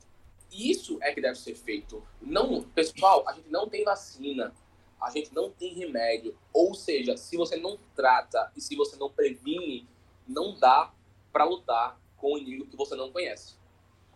isso 0.51 0.97
é 1.01 1.13
que 1.13 1.21
deve 1.21 1.37
ser 1.37 1.55
feito. 1.55 2.05
Não, 2.21 2.61
pessoal, 2.63 3.27
a 3.27 3.33
gente 3.33 3.49
não 3.49 3.69
tem 3.69 3.83
vacina, 3.83 4.53
a 5.01 5.09
gente 5.09 5.33
não 5.33 5.49
tem 5.49 5.73
remédio. 5.73 6.37
Ou 6.53 6.73
seja, 6.73 7.17
se 7.17 7.35
você 7.35 7.57
não 7.57 7.77
trata 7.95 8.51
e 8.55 8.61
se 8.61 8.75
você 8.75 8.95
não 8.97 9.09
previne, 9.09 9.87
não 10.27 10.57
dá 10.59 10.93
para 11.31 11.43
lutar 11.43 11.99
com 12.17 12.33
o 12.33 12.37
inimigo 12.37 12.67
que 12.67 12.77
você 12.77 12.95
não 12.95 13.11
conhece. 13.11 13.55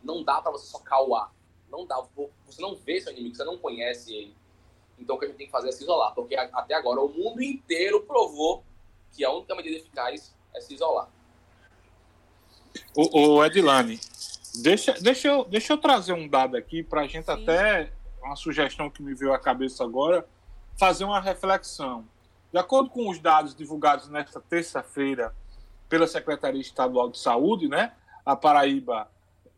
Não 0.04 0.24
dá 0.24 0.42
para 0.42 0.52
você 0.52 0.68
só 0.68 0.80
cauar 0.80 1.34
não 1.76 1.86
dá, 1.86 2.02
você 2.46 2.62
não 2.62 2.76
vê 2.76 3.02
seu 3.02 3.12
inimigo, 3.12 3.36
você 3.36 3.44
não 3.44 3.58
conhece 3.58 4.14
ele. 4.14 4.36
Então 4.98 5.16
o 5.16 5.20
que 5.20 5.26
a 5.26 5.28
gente 5.28 5.38
tem 5.38 5.46
que 5.48 5.52
fazer 5.52 5.70
é 5.70 5.72
se 5.72 5.84
isolar, 5.84 6.14
porque 6.14 6.36
até 6.36 6.74
agora 6.74 7.02
o 7.02 7.10
mundo 7.10 7.42
inteiro 7.42 8.02
provou 8.02 8.64
que 9.12 9.26
a 9.26 9.32
única 9.32 9.54
medida 9.56 9.76
eficaz 9.76 10.34
é 10.54 10.62
se 10.62 10.74
isolar. 10.74 11.10
O, 12.96 13.36
o 13.36 13.46
Edilane, 13.46 14.00
deixa, 14.62 14.94
deixa, 14.94 15.28
eu, 15.28 15.44
deixa 15.46 15.74
eu 15.74 15.78
trazer 15.78 16.14
um 16.14 16.28
dado 16.28 16.56
aqui 16.56 16.82
para 16.82 17.02
a 17.02 17.08
gente 17.08 17.26
Sim. 17.26 17.32
até, 17.32 17.92
uma 18.22 18.36
sugestão 18.36 18.90
que 18.90 19.04
me 19.04 19.14
veio 19.14 19.34
à 19.34 19.40
cabeça 19.40 19.84
agora, 19.84 20.28
fazer 20.78 21.04
uma 21.06 21.20
reflexão. 21.20 22.06
De 22.52 22.60
acordo 22.60 22.90
com 22.90 23.10
os 23.10 23.20
dados 23.20 23.56
divulgados 23.56 24.08
nesta 24.10 24.40
terça-feira 24.40 25.36
pela 25.90 26.08
Secretaria 26.08 26.62
Estadual 26.62 27.10
de 27.10 27.20
Saúde, 27.20 27.68
né, 27.68 27.94
a 28.26 28.36
Paraíba 28.36 29.10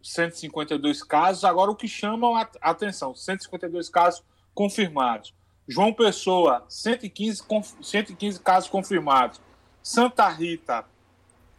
152 0.02 1.04
casos. 1.04 1.44
Agora, 1.44 1.72
o 1.72 1.76
que 1.76 1.88
chama 1.88 2.42
a 2.62 2.70
atenção: 2.70 3.16
152 3.16 3.90
casos 3.90 4.24
confirmados. 4.54 5.34
João 5.68 5.94
Pessoa, 5.94 6.66
115, 6.70 7.44
115 7.82 8.40
casos 8.40 8.70
confirmados. 8.70 9.42
Santa 9.84 10.28
Rita, 10.30 10.86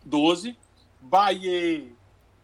12. 0.04 0.56
Bahia, 1.00 1.86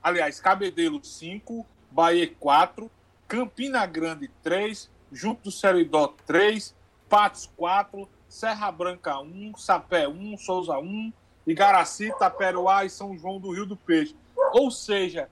aliás, 0.03 0.41
Cabedelo, 0.41 1.03
5. 1.03 1.67
Bahia, 1.91 2.33
4. 2.39 2.91
Campina 3.27 3.87
Grande, 3.87 4.29
3. 4.43 4.91
Junto 5.11 5.45
do 5.45 5.51
Seridó, 5.51 6.15
3. 6.27 6.75
Patos, 7.09 7.51
4. 7.57 8.09
Serra 8.29 8.71
Branca, 8.71 9.19
1. 9.21 9.57
Sapé, 9.57 10.09
1. 10.09 10.37
Souza, 10.39 10.79
1. 10.79 11.13
Igaraci, 11.47 12.13
Taperoá 12.19 12.85
e 12.85 12.91
São 12.91 13.17
João 13.17 13.39
do 13.39 13.53
Rio 13.53 13.67
do 13.67 13.77
Peixe. 13.77 14.17
Ou 14.53 14.71
seja, 14.71 15.29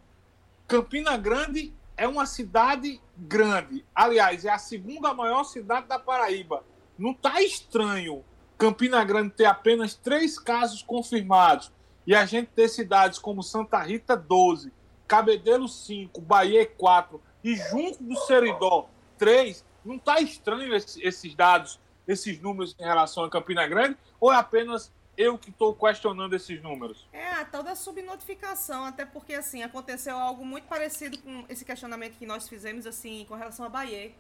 Campina 0.69 1.17
Grande 1.17 1.73
é 1.97 2.07
uma 2.07 2.27
cidade 2.27 3.01
grande. 3.17 3.85
Aliás, 3.95 4.45
é 4.45 4.51
a 4.51 4.59
segunda 4.59 5.15
maior 5.15 5.45
cidade 5.45 5.87
da 5.87 5.99
Paraíba. 5.99 6.65
Não 6.99 7.13
está 7.13 7.41
estranho 7.43 8.25
Campina 8.63 9.03
Grande 9.03 9.31
ter 9.31 9.45
apenas 9.45 9.95
três 9.95 10.39
casos 10.39 10.83
confirmados 10.83 11.73
e 12.07 12.15
a 12.15 12.25
gente 12.25 12.51
ter 12.55 12.69
cidades 12.69 13.19
como 13.19 13.43
Santa 13.43 13.79
Rita 13.81 14.17
12, 14.17 14.73
Cabedelo 15.09 15.69
5, 15.69 16.21
Bahia 16.21 16.65
4 16.65 17.21
e 17.43 17.57
junto 17.57 18.01
do 18.05 18.17
Seridó 18.21 18.89
3, 19.19 19.65
não 19.85 19.97
está 19.97 20.21
estranho 20.21 20.75
esses 20.75 21.35
dados, 21.35 21.81
esses 22.07 22.41
números 22.41 22.77
em 22.79 22.85
relação 22.85 23.25
a 23.25 23.31
Campina 23.31 23.67
Grande? 23.67 23.97
Ou 24.21 24.33
é 24.33 24.37
apenas 24.37 24.93
eu 25.17 25.39
que 25.39 25.51
estou 25.51 25.75
questionando 25.75 26.35
esses 26.35 26.63
números? 26.63 27.07
É, 27.13 27.29
a 27.33 27.45
tal 27.45 27.63
da 27.63 27.75
subnotificação, 27.75 28.85
até 28.85 29.05
porque 29.05 29.35
assim, 29.35 29.63
aconteceu 29.63 30.17
algo 30.17 30.45
muito 30.45 30.67
parecido 30.67 31.19
com 31.19 31.45
esse 31.49 31.65
questionamento 31.65 32.17
que 32.17 32.27
nós 32.27 32.49
fizemos 32.49 32.87
assim 32.87 33.25
com 33.29 33.35
relação 33.35 33.65
a 33.65 33.69
Bahia. 33.69 34.13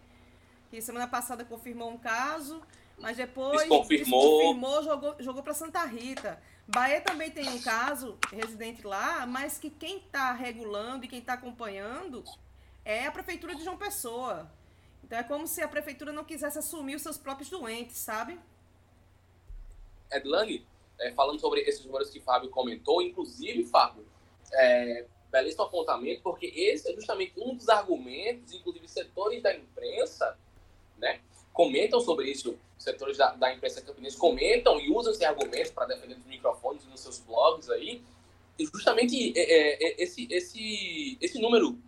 Que 0.71 0.81
semana 0.81 1.07
passada 1.07 1.45
confirmou 1.45 1.91
um 1.91 1.99
caso, 1.99 2.63
mas 2.99 3.17
depois 3.17 3.69
desconfirmou 3.69 4.83
jogou, 4.83 5.17
jogou 5.19 5.43
para 5.43 5.55
Santa 5.55 5.85
Rita. 5.85 6.41
Bahia 6.67 7.01
também 7.01 7.31
tem 7.31 7.49
um 7.49 7.61
caso 7.61 8.17
residente 8.33 8.87
lá, 8.87 9.27
mas 9.27 9.59
que 9.59 9.69
quem 9.69 9.99
está 9.99 10.33
regulando 10.33 11.05
e 11.05 11.09
quem 11.09 11.19
está 11.19 11.35
acompanhando 11.35 12.25
é 12.85 13.07
a 13.07 13.13
prefeitura 13.13 13.55
de 13.55 13.65
João 13.65 13.77
Pessoa. 13.77 14.51
Então 15.13 15.21
é 15.21 15.25
como 15.25 15.47
se 15.47 15.61
a 15.61 15.69
prefeitura 15.69 16.11
não 16.11 16.25
quisesse 16.25 16.59
assumir 16.59 16.95
os 16.95 17.03
seus 17.03 17.19
próprios 17.19 17.51
doentes, 17.51 17.99
sabe? 17.99 18.41
Edlang, 20.11 20.65
é, 20.99 21.13
falando 21.13 21.39
sobre 21.39 21.61
esses 21.61 21.85
números 21.85 22.09
que 22.09 22.19
Fábio 22.19 22.49
comentou, 22.49 23.03
inclusive, 23.03 23.63
Fábio, 23.67 24.07
é, 24.55 25.05
belíssimo 25.31 25.65
apontamento, 25.65 26.23
porque 26.23 26.47
esse 26.47 26.91
é 26.91 26.95
justamente 26.95 27.35
um 27.37 27.55
dos 27.55 27.69
argumentos, 27.69 28.55
inclusive 28.55 28.89
setores 28.89 29.43
da 29.43 29.55
imprensa, 29.55 30.35
né, 30.97 31.21
comentam 31.53 32.01
sobre 32.01 32.31
isso, 32.31 32.59
setores 32.79 33.19
da, 33.19 33.35
da 33.35 33.53
imprensa 33.53 33.83
campinense 33.83 34.17
comentam 34.17 34.81
e 34.81 34.91
usam 34.91 35.13
esse 35.13 35.27
argumento 35.27 35.75
para 35.75 35.89
defender 35.89 36.15
os 36.15 36.25
microfones 36.25 36.87
nos 36.87 37.01
seus 37.01 37.19
blogs 37.19 37.69
aí, 37.69 38.03
e 38.59 38.65
justamente 38.65 39.39
é, 39.39 39.43
é, 39.43 39.89
é 39.91 40.03
esse, 40.03 40.27
esse, 40.31 41.19
esse 41.21 41.39
número, 41.39 41.79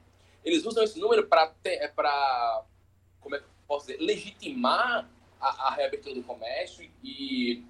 eles 0.45 0.67
usam 0.67 0.85
esse 0.85 1.01
número 1.01 1.27
para 1.27 1.55
é, 1.65 1.89
como 3.25 3.37
é 3.37 3.39
que 3.39 3.47
posso 3.67 3.87
dizer, 3.87 4.01
legitimar 4.01 5.09
a, 5.41 5.69
a 5.69 5.75
reabertura 5.75 6.15
do 6.15 6.23
comércio 6.23 6.89
e, 7.03 7.63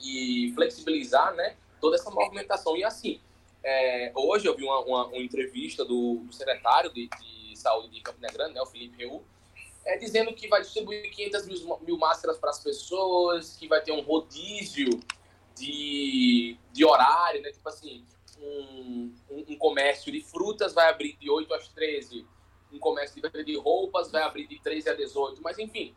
e 0.00 0.52
flexibilizar 0.54 1.34
né, 1.34 1.56
toda 1.80 1.96
essa 1.96 2.10
movimentação. 2.10 2.76
E 2.76 2.84
assim, 2.84 3.20
é, 3.62 4.12
hoje 4.14 4.46
eu 4.46 4.56
vi 4.56 4.64
uma, 4.64 4.80
uma, 4.80 5.06
uma 5.06 5.18
entrevista 5.18 5.84
do, 5.84 6.16
do 6.24 6.32
secretário 6.32 6.92
de, 6.92 7.08
de, 7.08 7.56
saúde 7.56 7.90
de 7.90 8.00
Campina 8.00 8.28
Grande, 8.28 8.54
né, 8.54 8.62
o 8.62 8.66
Felipe 8.66 8.96
Reu, 8.96 9.22
é, 9.84 9.96
dizendo 9.96 10.32
que 10.34 10.48
vai 10.48 10.60
distribuir 10.62 11.10
500 11.10 11.46
mil, 11.46 11.78
mil 11.82 11.98
máscaras 11.98 12.38
para 12.38 12.50
as 12.50 12.60
pessoas, 12.60 13.56
que 13.56 13.68
vai 13.68 13.80
ter 13.82 13.92
um 13.92 14.00
rodízio 14.00 14.88
de, 15.56 16.56
de 16.72 16.84
horário, 16.84 17.42
né? 17.42 17.52
Tipo 17.52 17.68
assim, 17.68 18.04
um, 18.40 19.12
um, 19.30 19.44
um 19.50 19.56
comércio 19.56 20.10
de 20.10 20.20
frutas 20.22 20.72
vai 20.72 20.88
abrir 20.88 21.16
de 21.18 21.30
8 21.30 21.52
às 21.54 21.68
13 21.68 22.26
um 22.72 22.78
comércio 22.78 23.14
de 23.14 23.22
venda 23.22 23.44
de 23.44 23.56
roupas 23.56 24.10
vai 24.10 24.22
abrir 24.22 24.46
de 24.46 24.58
13 24.60 24.90
a 24.90 24.94
18, 24.94 25.42
mas 25.42 25.58
enfim. 25.58 25.94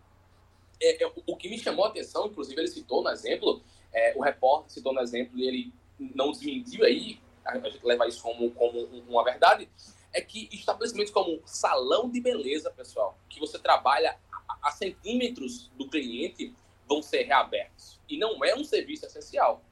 É, 0.82 1.04
é, 1.04 1.12
o 1.26 1.38
que 1.38 1.50
me 1.50 1.58
chamou 1.58 1.86
a 1.86 1.88
atenção, 1.88 2.28
inclusive 2.28 2.60
ele 2.60 2.68
citou 2.68 3.02
no 3.02 3.10
exemplo, 3.10 3.62
é, 3.94 4.14
o 4.16 4.22
repórter 4.22 4.72
citou 4.72 4.94
no 4.94 5.00
exemplo 5.00 5.40
e 5.40 5.48
ele 5.48 5.74
não 5.98 6.32
desmentiu 6.32 6.84
aí, 6.84 7.20
a 7.46 7.58
gente 7.70 7.86
leva 7.86 8.08
isso 8.08 8.22
como, 8.22 8.52
como 8.52 8.86
uma 9.08 9.24
verdade, 9.24 9.70
é 10.12 10.20
que 10.20 10.50
estabelecimentos 10.52 11.14
como 11.14 11.42
salão 11.46 12.10
de 12.10 12.20
beleza, 12.20 12.72
pessoal, 12.72 13.18
que 13.30 13.40
você 13.40 13.60
trabalha 13.60 14.18
a, 14.50 14.70
a 14.70 14.72
centímetros 14.72 15.70
do 15.78 15.88
cliente, 15.88 16.54
vão 16.88 17.02
ser 17.02 17.24
reabertos. 17.24 18.00
E 18.10 18.18
não 18.18 18.44
é 18.44 18.56
um 18.56 18.64
serviço 18.64 19.06
essencial. 19.06 19.64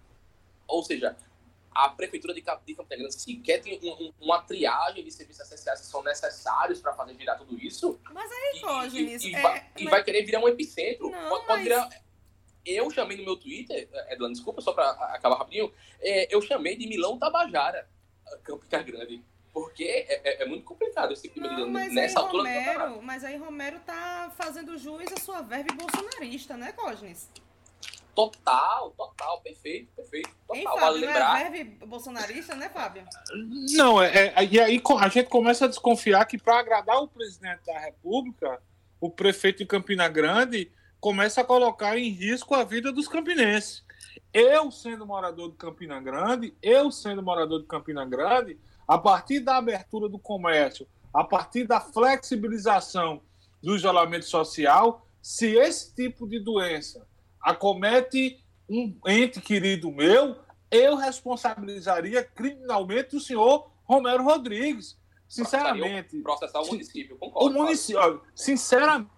Ou 0.67 0.83
seja, 0.83 1.15
a 1.73 1.89
Prefeitura 1.89 2.33
de, 2.33 2.41
Campina 2.41 2.85
Grande 2.89 3.13
sequer 3.13 3.61
tem 3.61 3.79
um, 3.83 3.91
um, 3.91 4.13
uma 4.21 4.41
triagem 4.41 5.03
de 5.03 5.11
serviços 5.11 5.45
essenciais 5.45 5.81
que 5.81 5.87
são 5.87 6.03
necessários 6.03 6.79
para 6.79 6.93
fazer 6.93 7.13
virar 7.13 7.35
tudo 7.35 7.57
isso. 7.59 7.99
Mas 8.11 8.31
aí, 8.31 8.61
Cógenes... 8.61 9.23
E, 9.23 9.31
e, 9.31 9.35
é, 9.35 9.41
vai, 9.41 9.53
mas... 9.53 9.81
e, 9.81 9.85
vai, 9.85 10.03
querer 10.03 10.23
virar 10.23 10.39
um 10.39 10.47
epicentro. 10.47 11.09
Não, 11.09 11.29
pode, 11.29 11.47
pode 11.47 11.47
mas... 11.47 11.63
virar... 11.63 12.03
Eu 12.65 12.89
chamei 12.89 13.17
no 13.17 13.25
meu 13.25 13.35
Twitter, 13.35 13.89
Edlan, 14.09 14.31
desculpa, 14.31 14.61
só 14.61 14.71
para 14.71 14.89
acabar 14.91 15.37
rapidinho, 15.37 15.69
é, 15.99 16.33
eu 16.33 16.41
chamei 16.41 16.77
de 16.77 16.87
Milão 16.87 17.19
Tabajara, 17.19 17.89
Campina 18.43 18.81
Grande. 18.81 19.23
Porque 19.53 19.83
é, 19.83 20.21
é, 20.23 20.43
é, 20.43 20.45
muito 20.47 20.63
complicado 20.63 21.13
esse 21.13 21.23
tipo 21.23 21.39
de 21.39 21.47
medida 21.47 21.67
nessa 21.67 22.19
aí, 22.19 22.25
altura 22.25 22.43
Romero, 22.49 23.01
Mas 23.03 23.23
aí 23.23 23.37
Romero 23.37 23.79
tá 23.81 24.33
fazendo 24.35 24.75
jus 24.79 25.11
à 25.11 25.19
sua 25.19 25.41
verve 25.41 25.69
bolsonarista, 25.75 26.57
né, 26.57 26.71
Cosnes? 26.71 27.29
Total, 28.15 28.91
total, 28.91 29.41
perfeito, 29.41 29.91
perfeito. 29.95 30.29
Total, 30.47 30.55
Ei, 30.55 30.63
Fábio, 30.63 30.79
vale 30.81 31.05
lembrar. 31.05 31.29
Não 31.29 31.37
é 31.37 31.49
verve 31.49 31.63
bolsonarista, 31.85 32.55
né, 32.55 32.69
Fábio? 32.69 33.03
Não, 33.75 34.01
é, 34.01 34.27
é, 34.35 34.45
e 34.45 34.59
aí 34.59 34.81
a 34.99 35.09
gente 35.09 35.29
começa 35.29 35.65
a 35.65 35.67
desconfiar 35.67 36.25
que 36.25 36.37
para 36.37 36.59
agradar 36.59 37.01
o 37.01 37.07
presidente 37.07 37.65
da 37.65 37.79
República, 37.79 38.61
o 39.01 39.09
prefeito 39.09 39.59
de 39.59 39.65
Campina 39.65 40.07
Grande 40.07 40.71
começa 40.99 41.41
a 41.41 41.43
colocar 41.43 41.97
em 41.97 42.09
risco 42.09 42.53
a 42.53 42.63
vida 42.63 42.91
dos 42.91 43.07
campinenses. 43.07 43.83
Eu, 44.31 44.71
sendo 44.71 45.05
morador 45.05 45.49
de 45.49 45.57
Campina 45.57 45.99
Grande, 45.99 46.55
eu 46.61 46.91
sendo 46.91 47.23
morador 47.23 47.61
de 47.61 47.67
Campina 47.67 48.05
Grande, 48.05 48.59
a 48.87 48.97
partir 48.97 49.39
da 49.39 49.57
abertura 49.57 50.07
do 50.07 50.19
comércio, 50.19 50.87
a 51.13 51.23
partir 51.23 51.65
da 51.65 51.79
flexibilização 51.79 53.21
do 53.61 53.75
isolamento 53.75 54.25
social, 54.25 55.05
se 55.21 55.55
esse 55.55 55.95
tipo 55.95 56.27
de 56.27 56.39
doença 56.39 57.07
acomete 57.43 58.43
um 58.69 58.97
ente 59.05 59.41
querido 59.41 59.91
meu, 59.91 60.37
eu 60.71 60.95
responsabilizaria 60.95 62.23
criminalmente 62.23 63.15
o 63.15 63.19
senhor 63.19 63.69
Romero 63.83 64.23
Rodrigues. 64.23 64.97
Sinceramente. 65.27 66.19
Processar 66.21 66.61
o 66.61 66.67
município, 66.67 67.17
concordo. 67.17 67.49
O 67.49 67.53
município, 67.63 68.21
sinceramente, 68.35 69.09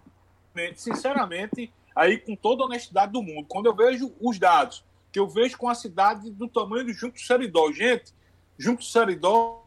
sinceramente, 0.76 1.74
aí 1.96 2.18
com 2.18 2.36
toda 2.36 2.64
a 2.64 2.66
honestidade 2.66 3.12
do 3.12 3.22
mundo, 3.22 3.46
quando 3.48 3.68
eu 3.68 3.76
vejo 3.76 4.14
os 4.20 4.40
dados, 4.40 4.84
que 5.12 5.20
eu 5.20 5.28
vejo 5.28 5.58
com 5.58 5.70
a 5.70 5.76
cidade 5.76 6.32
do 6.32 6.48
tamanho 6.48 6.86
do 6.86 6.94
Junto 6.94 7.20
Seridó, 7.20 7.72
gente, 7.72 8.14
Junto 8.58 8.84
Seridó, 8.84 9.66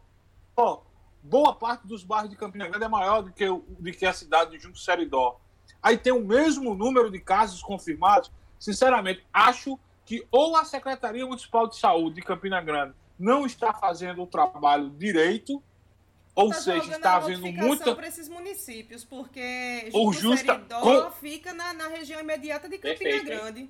boa 1.23 1.53
parte 1.53 1.87
dos 1.87 2.03
bairros 2.03 2.29
de 2.29 2.35
Campina 2.35 2.67
Grande 2.67 2.85
é 2.85 2.89
maior 2.89 3.21
do 3.21 3.31
que, 3.31 3.45
do 3.47 3.91
que 3.91 4.05
a 4.05 4.13
cidade 4.13 4.51
de 4.51 4.59
Junto 4.59 4.79
Seridó. 4.79 5.39
Aí 5.81 5.97
tem 5.97 6.11
o 6.11 6.25
mesmo 6.25 6.73
número 6.73 7.09
de 7.09 7.19
casos 7.19 7.61
confirmados, 7.61 8.31
sinceramente, 8.59 9.25
acho 9.33 9.79
que 10.05 10.25
ou 10.31 10.55
a 10.55 10.65
Secretaria 10.65 11.25
Municipal 11.25 11.67
de 11.67 11.77
Saúde 11.77 12.15
de 12.15 12.21
Campina 12.21 12.61
Grande 12.61 12.93
não 13.17 13.45
está 13.45 13.73
fazendo 13.73 14.23
o 14.23 14.27
trabalho 14.27 14.89
direito, 14.91 15.61
ou 16.33 16.49
tá 16.49 16.55
seja, 16.55 16.95
está 16.95 17.15
havendo 17.15 17.51
muita 17.51 17.95
para 17.95 18.07
esses 18.07 18.29
municípios, 18.29 19.03
porque 19.03 19.89
o 19.93 20.13
justa 20.13 20.57
com... 20.57 21.11
fica 21.11 21.53
na, 21.53 21.73
na, 21.73 21.87
região 21.87 22.19
imediata 22.19 22.69
de 22.69 22.77
Campina 22.77 22.97
Perfeito. 22.97 23.25
Grande. 23.25 23.69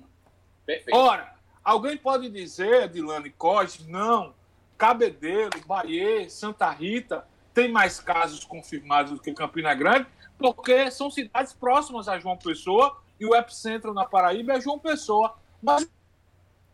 Perfeito. 0.64 0.96
Ora, 0.96 1.34
alguém 1.64 1.96
pode 1.96 2.30
dizer, 2.30 2.88
Dilane 2.88 3.30
Costa, 3.30 3.82
não, 3.88 4.34
Cabedelo, 4.78 5.50
Bahia, 5.66 6.30
Santa 6.30 6.70
Rita 6.70 7.26
tem 7.52 7.70
mais 7.70 7.98
casos 7.98 8.44
confirmados 8.44 9.12
do 9.12 9.20
que 9.20 9.32
Campina 9.34 9.74
Grande, 9.74 10.06
porque 10.38 10.90
são 10.90 11.10
cidades 11.10 11.52
próximas 11.52 12.08
a 12.08 12.18
João 12.18 12.36
Pessoa 12.36 13.02
e 13.20 13.26
o 13.26 13.34
epicentro 13.34 13.92
na 13.92 14.06
Paraíba 14.06 14.54
é 14.54 14.60
João 14.60 14.78
Pessoa. 14.78 15.36
Mas 15.62 15.86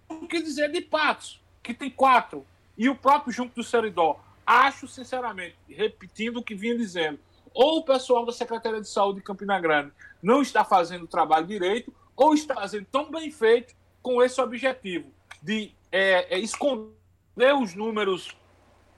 o 0.08 0.28
que 0.28 0.40
dizer 0.40 0.70
de 0.70 0.80
Patos, 0.80 1.42
que 1.62 1.74
tem 1.74 1.90
quatro, 1.90 2.46
e 2.78 2.88
o 2.88 2.94
próprio 2.94 3.32
Junco 3.32 3.54
do 3.56 3.64
Seridó? 3.64 4.20
Acho, 4.46 4.86
sinceramente, 4.86 5.56
repetindo 5.68 6.36
o 6.36 6.42
que 6.42 6.54
vinha 6.54 6.78
dizendo, 6.78 7.18
ou 7.52 7.78
o 7.78 7.84
pessoal 7.84 8.24
da 8.24 8.32
Secretaria 8.32 8.80
de 8.80 8.88
Saúde 8.88 9.18
de 9.18 9.24
Campina 9.24 9.58
Grande 9.58 9.90
não 10.22 10.40
está 10.40 10.64
fazendo 10.64 11.04
o 11.04 11.08
trabalho 11.08 11.46
direito, 11.46 11.92
ou 12.14 12.32
está 12.32 12.54
fazendo 12.54 12.86
tão 12.86 13.10
bem 13.10 13.30
feito 13.30 13.74
com 14.00 14.22
esse 14.22 14.40
objetivo 14.40 15.10
de 15.42 15.72
é, 15.90 16.36
é, 16.36 16.38
esconder 16.38 17.54
os 17.60 17.74
números 17.74 18.36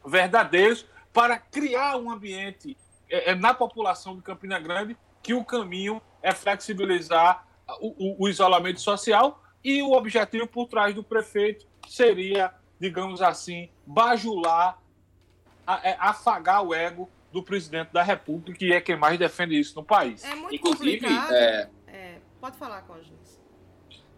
verdadeiros 0.05 0.87
para 1.13 1.39
criar 1.39 1.97
um 1.97 2.11
ambiente 2.11 2.77
é, 3.09 3.31
é 3.31 3.35
na 3.35 3.55
população 3.55 4.17
de 4.17 4.23
Campina 4.23 4.59
Grande 4.59 4.97
que 5.23 5.35
o 5.35 5.45
caminho 5.45 6.01
é 6.23 6.33
flexibilizar 6.33 7.47
o, 7.81 8.23
o, 8.23 8.25
o 8.25 8.29
isolamento 8.29 8.81
social 8.81 9.43
e 9.63 9.83
o 9.83 9.93
objetivo 9.93 10.47
por 10.47 10.67
trás 10.67 10.95
do 10.95 11.03
prefeito 11.03 11.67
seria, 11.89 12.53
digamos 12.79 13.21
assim, 13.21 13.71
bajular, 13.87 14.81
é, 15.83 15.97
afagar 15.99 16.63
o 16.63 16.75
ego 16.75 17.09
do 17.33 17.43
presidente 17.43 17.93
da 17.93 18.03
República, 18.03 18.59
que 18.59 18.73
é 18.73 18.81
quem 18.81 18.97
mais 18.97 19.19
defende 19.19 19.59
isso 19.59 19.75
no 19.77 19.85
país. 19.85 20.25
É 20.25 20.35
muito 20.35 20.55
inclusive, 20.55 21.01
complicado. 21.01 21.33
É... 21.33 21.71
É, 21.87 22.19
pode 22.41 22.57
falar, 22.57 22.83
Cógenes. 22.83 23.39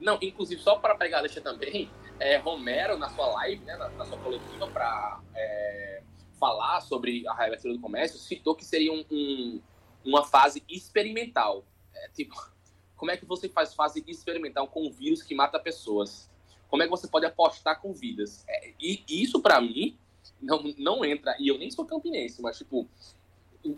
Não, 0.01 0.19
inclusive, 0.23 0.61
só 0.63 0.77
para 0.77 0.95
pegar 0.95 1.19
a 1.19 1.23
deixa 1.23 1.41
também, 1.41 1.91
é, 2.19 2.37
Romero, 2.37 2.97
na 2.97 3.11
sua 3.11 3.27
live, 3.27 3.65
né, 3.65 3.77
na, 3.77 3.89
na 3.91 4.05
sua 4.05 4.19
coletiva, 4.19 4.67
para 4.69 5.21
é, 5.35 6.03
falar 6.39 6.81
sobre 6.81 7.27
a 7.29 7.35
reabertura 7.35 7.75
do 7.75 7.81
comércio, 7.81 8.19
citou 8.19 8.55
que 8.55 8.65
seria 8.65 8.93
um, 8.93 9.05
um, 9.11 9.61
uma 10.05 10.25
fase 10.25 10.63
experimental. 10.69 11.65
É, 11.95 12.09
tipo, 12.09 12.35
como 12.97 13.11
é 13.11 13.17
que 13.17 13.25
você 13.25 13.49
faz 13.49 13.75
fase 13.75 14.05
experimental 14.07 14.69
com 14.69 14.87
um 14.87 14.91
vírus 14.91 15.23
que 15.23 15.35
mata 15.35 15.59
pessoas? 15.59 16.29
Como 16.69 16.83
é 16.83 16.87
que 16.87 16.91
você 16.91 17.09
pode 17.09 17.27
apostar 17.27 17.81
com 17.81 17.93
vidas? 17.93 18.45
É, 18.49 18.73
e 18.81 19.03
isso, 19.09 19.41
para 19.41 19.61
mim, 19.61 19.99
não, 20.41 20.63
não 20.79 21.05
entra. 21.05 21.37
E 21.39 21.49
eu 21.49 21.59
nem 21.59 21.71
sou 21.71 21.85
campinense, 21.85 22.41
mas, 22.41 22.59
tipo, 22.59 22.89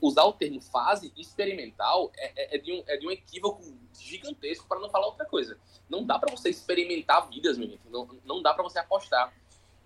usar 0.01 0.25
o 0.25 0.33
termo 0.33 0.61
fase 0.61 1.13
experimental 1.17 2.13
é, 2.17 2.55
é, 2.55 2.57
é, 2.57 2.59
de, 2.59 2.73
um, 2.73 2.85
é 2.87 2.97
de 2.97 3.07
um 3.07 3.11
equívoco 3.11 3.63
gigantesco, 3.99 4.67
para 4.69 4.79
não 4.79 4.91
falar 4.91 5.07
outra 5.07 5.27
coisa. 5.27 5.59
Não 5.89 6.05
dá 6.05 6.19
para 6.19 6.35
você 6.35 6.51
experimentar 6.51 7.29
vidas, 7.29 7.57
gente. 7.57 7.81
Não, 7.91 8.09
não 8.25 8.43
dá 8.43 8.55
para 8.55 8.63
você 8.63 8.79
apostar. 8.79 9.33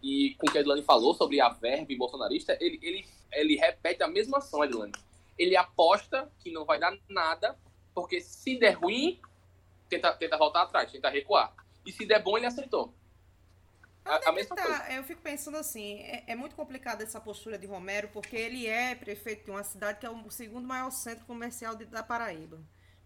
E 0.02 0.34
com 0.38 0.46
o 0.46 0.50
que 0.50 0.58
a 0.58 0.60
Edilane 0.60 0.82
falou 0.82 1.14
sobre 1.14 1.40
a 1.40 1.48
verbe 1.48 1.96
bolsonarista, 1.96 2.56
ele, 2.60 2.78
ele, 2.82 3.06
ele 3.32 3.56
repete 3.56 4.02
a 4.02 4.08
mesma 4.08 4.38
ação, 4.38 4.62
Edilane. 4.62 4.92
Ele 5.38 5.56
aposta 5.56 6.30
que 6.38 6.50
não 6.50 6.64
vai 6.64 6.78
dar 6.78 6.96
nada 7.08 7.58
porque 7.94 8.20
se 8.20 8.58
der 8.58 8.72
ruim, 8.72 9.20
tenta, 9.88 10.12
tenta 10.14 10.36
voltar 10.36 10.62
atrás, 10.62 10.92
tenta 10.92 11.08
recuar. 11.08 11.54
E 11.84 11.92
se 11.92 12.04
der 12.04 12.22
bom, 12.22 12.36
ele 12.36 12.46
aceitou. 12.46 12.92
A, 14.04 14.28
a 14.28 14.32
mesma 14.32 14.54
tá. 14.54 14.62
coisa. 14.62 14.92
Eu 14.92 15.02
fico 15.02 15.20
pensando 15.20 15.56
assim, 15.56 16.00
é, 16.00 16.24
é, 16.28 16.36
muito 16.36 16.54
complicado 16.54 17.02
essa 17.02 17.20
postura 17.20 17.58
de 17.58 17.66
Romero, 17.66 18.08
porque 18.12 18.36
ele 18.36 18.66
é 18.66 18.94
prefeito 18.94 19.44
de 19.46 19.50
uma 19.50 19.64
cidade 19.64 19.98
que 19.98 20.06
é 20.06 20.10
o 20.10 20.30
segundo 20.30 20.66
maior 20.66 20.90
centro 20.90 21.24
comercial 21.24 21.74
de, 21.74 21.86
da 21.86 22.02
Paraíba. 22.02 22.60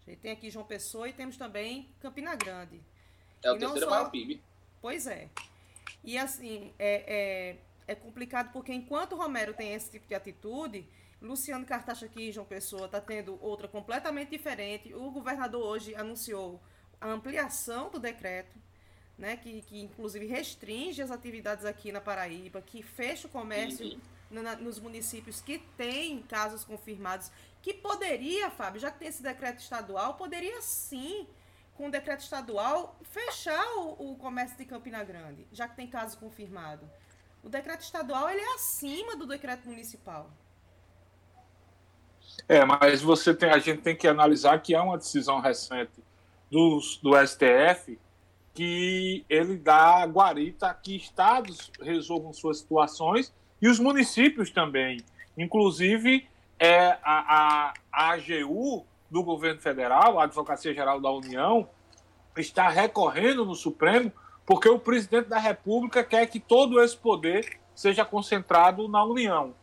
A 0.05 0.09
gente 0.09 0.19
tem 0.19 0.31
aqui 0.31 0.49
João 0.49 0.65
Pessoa 0.65 1.07
e 1.07 1.13
temos 1.13 1.37
também 1.37 1.89
Campina 1.99 2.35
Grande. 2.35 2.81
É 3.43 3.51
o 3.51 3.57
terceiro 3.57 3.85
só... 3.85 3.89
maior 3.89 4.11
PIB. 4.11 4.41
Pois 4.81 5.07
é. 5.07 5.29
E 6.03 6.17
assim, 6.17 6.73
é, 6.77 7.55
é, 7.87 7.93
é 7.93 7.95
complicado 7.95 8.51
porque 8.51 8.73
enquanto 8.73 9.15
Romero 9.15 9.53
tem 9.53 9.73
esse 9.73 9.89
tipo 9.89 10.07
de 10.07 10.15
atitude, 10.15 10.87
Luciano 11.21 11.65
Cartaxa 11.65 12.07
aqui, 12.07 12.31
João 12.31 12.45
Pessoa, 12.45 12.85
está 12.85 12.99
tendo 12.99 13.37
outra 13.43 13.67
completamente 13.67 14.29
diferente. 14.29 14.93
O 14.93 15.11
governador 15.11 15.63
hoje 15.63 15.93
anunciou 15.93 16.59
a 16.99 17.07
ampliação 17.07 17.91
do 17.91 17.99
decreto, 17.99 18.57
né, 19.17 19.37
que, 19.37 19.61
que 19.61 19.79
inclusive 19.79 20.25
restringe 20.25 21.01
as 21.01 21.11
atividades 21.11 21.63
aqui 21.63 21.91
na 21.91 22.01
Paraíba, 22.01 22.59
que 22.59 22.81
fecha 22.81 23.27
o 23.27 23.29
comércio 23.29 23.85
uhum. 23.85 24.41
na, 24.41 24.55
nos 24.55 24.79
municípios 24.79 25.41
que 25.41 25.59
têm 25.77 26.23
casos 26.23 26.63
confirmados, 26.63 27.31
que 27.61 27.71
poderia, 27.71 28.49
Fábio, 28.49 28.81
já 28.81 28.89
que 28.89 28.97
tem 28.97 29.07
esse 29.07 29.21
decreto 29.21 29.59
estadual, 29.59 30.15
poderia 30.15 30.59
sim, 30.63 31.27
com 31.75 31.87
o 31.87 31.91
decreto 31.91 32.21
estadual, 32.21 32.99
fechar 33.03 33.63
o, 33.77 34.11
o 34.11 34.15
comércio 34.15 34.57
de 34.57 34.65
Campina 34.65 35.03
Grande, 35.03 35.45
já 35.51 35.67
que 35.67 35.75
tem 35.75 35.87
caso 35.87 36.17
confirmado. 36.17 36.89
O 37.43 37.49
decreto 37.49 37.81
estadual 37.81 38.27
ele 38.27 38.41
é 38.41 38.53
acima 38.55 39.15
do 39.15 39.27
decreto 39.27 39.67
municipal. 39.67 40.31
É, 42.47 42.65
mas 42.65 43.01
você 43.01 43.33
tem, 43.33 43.49
a 43.49 43.59
gente 43.59 43.81
tem 43.81 43.95
que 43.95 44.07
analisar 44.07 44.61
que 44.61 44.75
há 44.75 44.83
uma 44.83 44.97
decisão 44.97 45.39
recente 45.39 46.03
do, 46.49 46.79
do 47.01 47.27
STF 47.27 47.97
que 48.53 49.25
ele 49.29 49.55
dá 49.55 50.05
guarita 50.05 50.73
que 50.73 50.95
estados 50.95 51.71
resolvam 51.81 52.33
suas 52.33 52.59
situações 52.59 53.33
e 53.61 53.69
os 53.69 53.79
municípios 53.79 54.51
também. 54.51 54.97
Inclusive, 55.37 56.27
é, 56.59 56.97
a, 57.03 57.03
a, 57.03 57.73
a 57.91 58.11
AGU 58.11 58.85
do 59.09 59.23
governo 59.23 59.61
federal, 59.61 60.19
a 60.19 60.23
Advocacia 60.23 60.73
Geral 60.73 60.99
da 60.99 61.09
União, 61.11 61.69
está 62.35 62.69
recorrendo 62.69 63.45
no 63.45 63.55
Supremo 63.55 64.11
porque 64.45 64.67
o 64.67 64.79
presidente 64.79 65.29
da 65.29 65.37
República 65.37 66.03
quer 66.03 66.25
que 66.27 66.39
todo 66.39 66.81
esse 66.81 66.97
poder 66.97 67.59
seja 67.73 68.03
concentrado 68.03 68.87
na 68.87 69.03
União. 69.03 69.53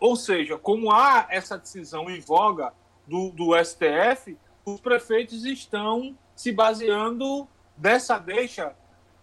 Ou 0.00 0.16
seja, 0.16 0.58
como 0.58 0.90
há 0.90 1.26
essa 1.30 1.58
decisão 1.58 2.10
em 2.10 2.20
voga 2.20 2.72
do, 3.06 3.30
do 3.30 3.52
STF, 3.64 4.36
os 4.64 4.80
prefeitos 4.80 5.44
estão 5.44 6.16
se 6.34 6.52
baseando 6.52 7.46
dessa 7.76 8.18
deixa 8.18 8.74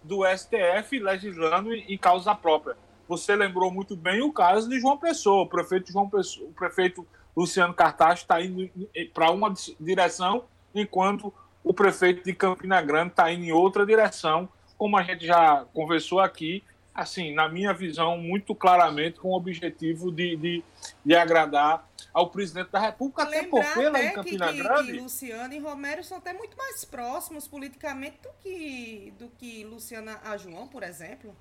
do 0.04 0.22
STF 0.26 1.00
legislando 1.00 1.74
em 1.74 1.98
causa 1.98 2.34
própria. 2.34 2.78
Você 3.08 3.36
lembrou 3.36 3.72
muito 3.72 3.96
bem 3.96 4.22
o 4.22 4.32
caso 4.32 4.70
de 4.70 4.80
João 4.80 4.98
Pessoa, 4.98 5.44
o 5.44 5.48
prefeito 5.48 5.92
João 5.92 6.10
Pessoa, 6.10 6.50
o 6.50 6.54
prefeito 6.54 7.08
Luciano 7.36 7.74
Cartaz 7.74 8.20
está 8.20 8.42
indo 8.42 8.70
para 9.14 9.32
uma 9.32 9.54
direção, 9.80 10.46
enquanto 10.74 11.34
o 11.64 11.74
prefeito 11.74 12.24
de 12.24 12.34
Campina 12.34 12.82
Grande 12.82 13.12
está 13.12 13.32
indo 13.32 13.46
em 13.46 13.52
outra 13.52 13.86
direção, 13.86 14.48
como 14.78 14.98
a 14.98 15.04
gente 15.04 15.26
já 15.26 15.66
conversou 15.74 16.20
aqui, 16.20 16.64
assim, 17.00 17.34
na 17.34 17.50
minha 17.50 17.74
visão, 17.74 18.18
muito 18.18 18.54
claramente 18.54 19.20
com 19.20 19.30
o 19.30 19.36
objetivo 19.36 20.12
de, 20.12 20.36
de, 20.36 20.64
de 21.06 21.16
agradar 21.16 21.88
ao 22.14 22.30
presidente 22.30 22.72
da 22.72 22.80
República, 22.80 23.24
até 23.24 23.44
porque 23.44 23.90
lá 23.90 24.04
em 24.04 24.14
Campina 24.14 24.52
que, 24.52 24.58
Grande. 24.58 24.92
Que 24.92 25.00
Luciano 25.00 25.54
e 25.54 25.60
Romero 25.60 26.04
são 26.04 26.18
até 26.18 26.34
muito 26.34 26.58
mais 26.58 26.84
próximos 26.86 27.48
politicamente 27.48 28.18
do 28.22 28.30
que, 28.42 29.14
do 29.18 29.30
que 29.30 29.64
Luciana 29.64 30.20
a 30.24 30.38
João, 30.38 30.68
por 30.68 30.84
exemplo. 30.84 31.36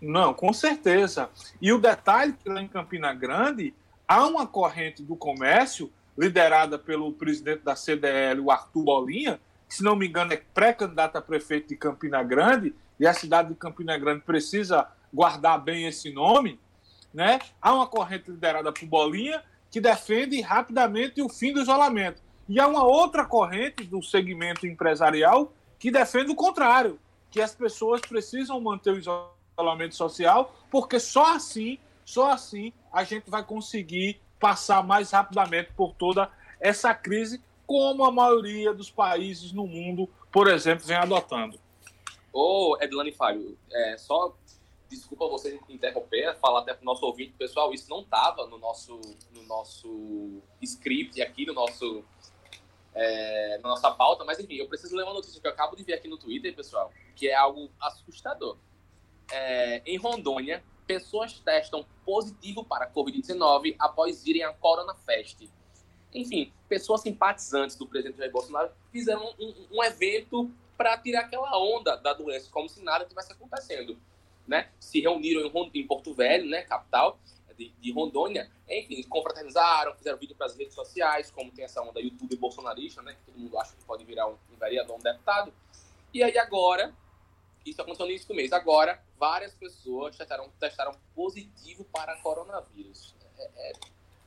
Não, 0.00 0.34
com 0.34 0.52
certeza. 0.52 1.30
E 1.60 1.72
o 1.72 1.78
detalhe 1.78 2.32
que 2.32 2.48
lá 2.48 2.60
em 2.60 2.68
Campina 2.68 3.14
Grande 3.14 3.72
há 4.06 4.26
uma 4.26 4.46
corrente 4.46 5.02
do 5.02 5.14
comércio 5.14 5.92
liderada 6.18 6.78
pelo 6.78 7.12
presidente 7.12 7.62
da 7.62 7.76
CDL, 7.76 8.40
o 8.40 8.50
Arthur 8.50 8.82
Bolinha, 8.82 9.40
que, 9.68 9.74
se 9.74 9.82
não 9.82 9.96
me 9.96 10.08
engano, 10.08 10.32
é 10.32 10.42
pré-candidato 10.52 11.16
a 11.16 11.22
prefeito 11.22 11.68
de 11.68 11.76
Campina 11.76 12.22
Grande, 12.22 12.74
e 13.02 13.06
a 13.08 13.12
cidade 13.12 13.48
de 13.48 13.56
Campina 13.56 13.98
Grande 13.98 14.20
precisa 14.20 14.86
guardar 15.12 15.60
bem 15.60 15.88
esse 15.88 16.12
nome, 16.12 16.60
né? 17.12 17.40
Há 17.60 17.74
uma 17.74 17.84
corrente 17.84 18.30
liderada 18.30 18.70
por 18.72 18.86
Bolinha 18.86 19.42
que 19.72 19.80
defende 19.80 20.40
rapidamente 20.40 21.20
o 21.20 21.28
fim 21.28 21.52
do 21.52 21.60
isolamento. 21.60 22.22
E 22.48 22.60
há 22.60 22.68
uma 22.68 22.84
outra 22.84 23.24
corrente 23.24 23.82
do 23.82 24.00
segmento 24.04 24.68
empresarial 24.68 25.52
que 25.80 25.90
defende 25.90 26.30
o 26.30 26.36
contrário, 26.36 26.96
que 27.28 27.40
as 27.40 27.52
pessoas 27.52 28.00
precisam 28.02 28.60
manter 28.60 28.92
o 28.92 28.98
isolamento 28.98 29.96
social, 29.96 30.54
porque 30.70 31.00
só 31.00 31.34
assim, 31.34 31.80
só 32.04 32.30
assim 32.30 32.72
a 32.92 33.02
gente 33.02 33.28
vai 33.28 33.42
conseguir 33.42 34.20
passar 34.38 34.80
mais 34.86 35.10
rapidamente 35.10 35.72
por 35.76 35.92
toda 35.92 36.30
essa 36.60 36.94
crise, 36.94 37.42
como 37.66 38.04
a 38.04 38.12
maioria 38.12 38.72
dos 38.72 38.92
países 38.92 39.50
no 39.50 39.66
mundo, 39.66 40.08
por 40.30 40.46
exemplo, 40.46 40.86
vem 40.86 40.96
adotando. 40.96 41.58
Ô, 42.32 42.76
Edlane 42.80 43.12
Fábio, 43.12 43.58
é, 43.70 43.98
só 43.98 44.34
desculpa 44.88 45.26
você 45.28 45.58
interromper, 45.68 46.36
falar 46.36 46.60
até 46.60 46.74
para 46.74 46.82
o 46.82 46.84
nosso 46.84 47.04
ouvinte, 47.04 47.32
pessoal, 47.38 47.72
isso 47.72 47.88
não 47.88 48.00
estava 48.00 48.46
no 48.46 48.58
nosso, 48.58 49.00
no 49.34 49.42
nosso 49.44 50.42
script 50.60 51.20
aqui, 51.20 51.46
no 51.46 51.54
nosso, 51.54 52.04
é, 52.94 53.58
na 53.62 53.70
nossa 53.70 53.90
pauta, 53.90 54.24
mas 54.24 54.38
enfim, 54.38 54.56
eu 54.56 54.68
preciso 54.68 54.94
ler 54.94 55.04
uma 55.04 55.14
notícia 55.14 55.40
que 55.40 55.46
eu 55.46 55.50
acabo 55.50 55.76
de 55.76 55.82
ver 55.82 55.94
aqui 55.94 56.08
no 56.08 56.18
Twitter, 56.18 56.54
pessoal, 56.54 56.92
que 57.16 57.28
é 57.28 57.34
algo 57.34 57.70
assustador. 57.80 58.56
É, 59.30 59.82
em 59.86 59.96
Rondônia, 59.96 60.62
pessoas 60.86 61.38
testam 61.40 61.86
positivo 62.04 62.64
para 62.64 62.90
Covid-19 62.90 63.76
após 63.78 64.26
irem 64.26 64.44
à 64.44 64.52
Corona 64.52 64.94
Fest. 64.94 65.48
Enfim, 66.14 66.52
pessoas 66.68 67.00
simpatizantes 67.00 67.76
do 67.76 67.86
presidente 67.86 68.18
Jair 68.18 68.30
Bolsonaro 68.30 68.70
fizeram 68.90 69.34
um, 69.38 69.54
um 69.72 69.84
evento 69.84 70.50
para 70.76 70.96
tirar 70.98 71.20
aquela 71.20 71.58
onda 71.58 71.96
da 71.96 72.12
doença, 72.12 72.50
como 72.50 72.68
se 72.68 72.82
nada 72.82 73.04
tivesse 73.04 73.32
acontecendo. 73.32 73.98
Né? 74.46 74.70
Se 74.80 75.00
reuniram 75.00 75.50
em, 75.72 75.86
Porto 75.86 76.12
Velho, 76.14 76.46
né, 76.48 76.62
capital 76.62 77.18
de, 77.56 77.68
de, 77.68 77.92
Rondônia, 77.92 78.50
enfim, 78.68 79.02
confraternizaram, 79.04 79.94
fizeram 79.94 80.18
vídeo 80.18 80.34
para 80.34 80.46
as 80.46 80.56
redes 80.56 80.74
sociais, 80.74 81.30
como 81.30 81.52
tem 81.52 81.64
essa 81.64 81.80
onda 81.80 82.00
YouTube 82.00 82.36
bolsonarista, 82.36 83.02
né, 83.02 83.14
que 83.14 83.30
todo 83.30 83.38
mundo 83.38 83.58
acha 83.58 83.76
que 83.76 83.84
pode 83.84 84.04
virar 84.04 84.26
um, 84.26 84.36
um 84.52 84.56
vereador, 84.58 84.96
um 84.96 85.02
deputado. 85.02 85.52
E 86.12 86.22
aí 86.22 86.36
agora, 86.38 86.92
isso 87.64 87.80
aconteceu 87.80 88.06
no 88.06 88.10
início 88.10 88.28
do 88.28 88.34
mês, 88.34 88.52
agora 88.52 89.02
várias 89.18 89.54
pessoas 89.54 90.16
testaram, 90.16 90.50
testaram 90.58 90.96
positivo 91.14 91.84
para 91.84 92.20
coronavírus. 92.20 93.14
É, 93.38 93.50
é, 93.54 93.72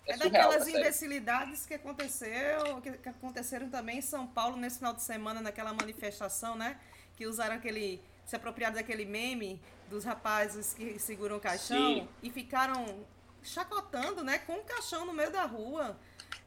é, 0.06 0.14
é 0.14 0.18
daquelas 0.18 0.68
imbecilidades 0.68 1.66
que 1.66 1.74
aconteceu, 1.74 2.82
que, 2.82 2.92
que, 2.92 3.10
aconteceram 3.10 3.70
também 3.70 4.00
em 4.00 4.02
São 4.02 4.28
Paulo 4.28 4.58
nesse 4.58 4.78
final 4.78 4.94
de 4.94 5.02
semana, 5.02 5.42
naquela 5.42 5.74
manifestação, 5.74 6.56
né? 6.56 6.80
Que 7.16 7.26
usaram 7.26 7.56
aquele. 7.56 8.02
se 8.26 8.36
apropriaram 8.36 8.76
daquele 8.76 9.06
meme 9.06 9.62
dos 9.90 10.04
rapazes 10.04 10.74
que 10.74 11.00
seguram 11.00 11.38
o 11.38 11.40
caixão 11.40 11.96
Sim. 11.96 12.10
e 12.22 12.30
ficaram 12.30 13.06
chacotando, 13.44 14.24
né? 14.24 14.40
Com 14.40 14.54
o 14.54 14.64
caixão 14.64 15.06
no 15.06 15.14
meio 15.14 15.32
da 15.32 15.46
rua, 15.46 15.98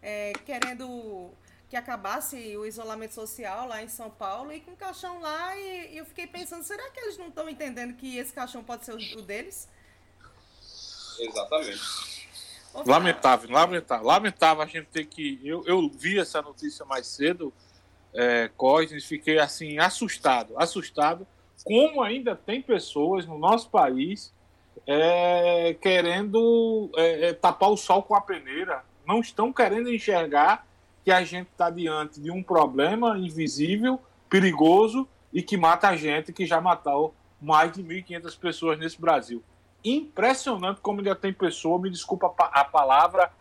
é, 0.03 0.33
querendo 0.44 1.31
que 1.68 1.77
acabasse 1.77 2.57
o 2.57 2.64
isolamento 2.64 3.12
social 3.12 3.68
lá 3.68 3.83
em 3.83 3.88
São 3.88 4.11
Paulo 4.11 4.53
e 4.53 4.61
com 4.61 4.73
o 4.73 4.77
caixão 4.77 5.21
lá 5.21 5.55
e, 5.55 5.92
e 5.92 5.99
eu 5.99 6.07
fiquei 6.07 6.27
pensando, 6.27 6.64
será 6.64 6.90
que 6.90 6.99
eles 6.99 7.18
não 7.18 7.29
estão 7.29 7.47
entendendo 7.47 7.94
que 7.94 8.16
esse 8.16 8.33
caixão 8.33 8.64
pode 8.64 8.87
ser 8.87 8.92
o, 8.92 9.18
o 9.18 9.23
deles? 9.23 9.68
Exatamente. 11.18 12.18
Lamentável, 12.87 13.51
lamentável. 13.51 14.07
Lamentável 14.07 14.63
a 14.63 14.67
gente 14.67 14.87
ter 14.87 15.05
que. 15.07 15.41
Eu, 15.45 15.65
eu 15.67 15.89
vi 15.89 16.19
essa 16.19 16.41
notícia 16.43 16.85
mais 16.85 17.07
cedo, 17.07 17.53
é, 18.15 18.51
Cosnes, 18.57 19.05
fiquei 19.05 19.39
assim, 19.39 19.79
assustado. 19.79 20.55
Assustado. 20.57 21.27
Como 21.65 22.03
ainda 22.03 22.37
tem 22.37 22.63
pessoas 22.63 23.27
no 23.27 23.37
nosso 23.37 23.69
país 23.69 24.33
é, 24.87 25.77
querendo 25.81 26.91
é, 26.97 27.29
é, 27.29 27.33
tapar 27.33 27.71
o 27.71 27.77
sol 27.77 28.03
com 28.03 28.15
a 28.15 28.21
peneira. 28.21 28.85
Não 29.07 29.21
estão 29.21 29.53
querendo 29.53 29.93
enxergar 29.93 30.67
que 31.05 31.11
a 31.11 31.25
gente 31.25 31.49
está 31.49 31.71
diante 31.71 32.21
de 32.21 32.31
um 32.31 32.43
problema 32.43 33.19
invisível, 33.19 34.01
perigoso 34.29 35.09
e 35.33 35.43
que 35.43 35.57
mata 35.57 35.89
a 35.89 35.97
gente, 35.97 36.33
que 36.33 36.47
já 36.47 36.61
matou 36.61 37.15
mais 37.41 37.73
de 37.73 37.83
1.500 37.83 38.39
pessoas 38.39 38.79
nesse 38.79 39.01
Brasil. 39.01 39.43
Impressionante 39.85 40.81
como 40.81 41.01
ainda 41.01 41.14
tem 41.14 41.33
pessoa, 41.33 41.81
me 41.81 41.91
desculpa 41.91 42.35
a 42.38 42.64
palavra, 42.64 43.33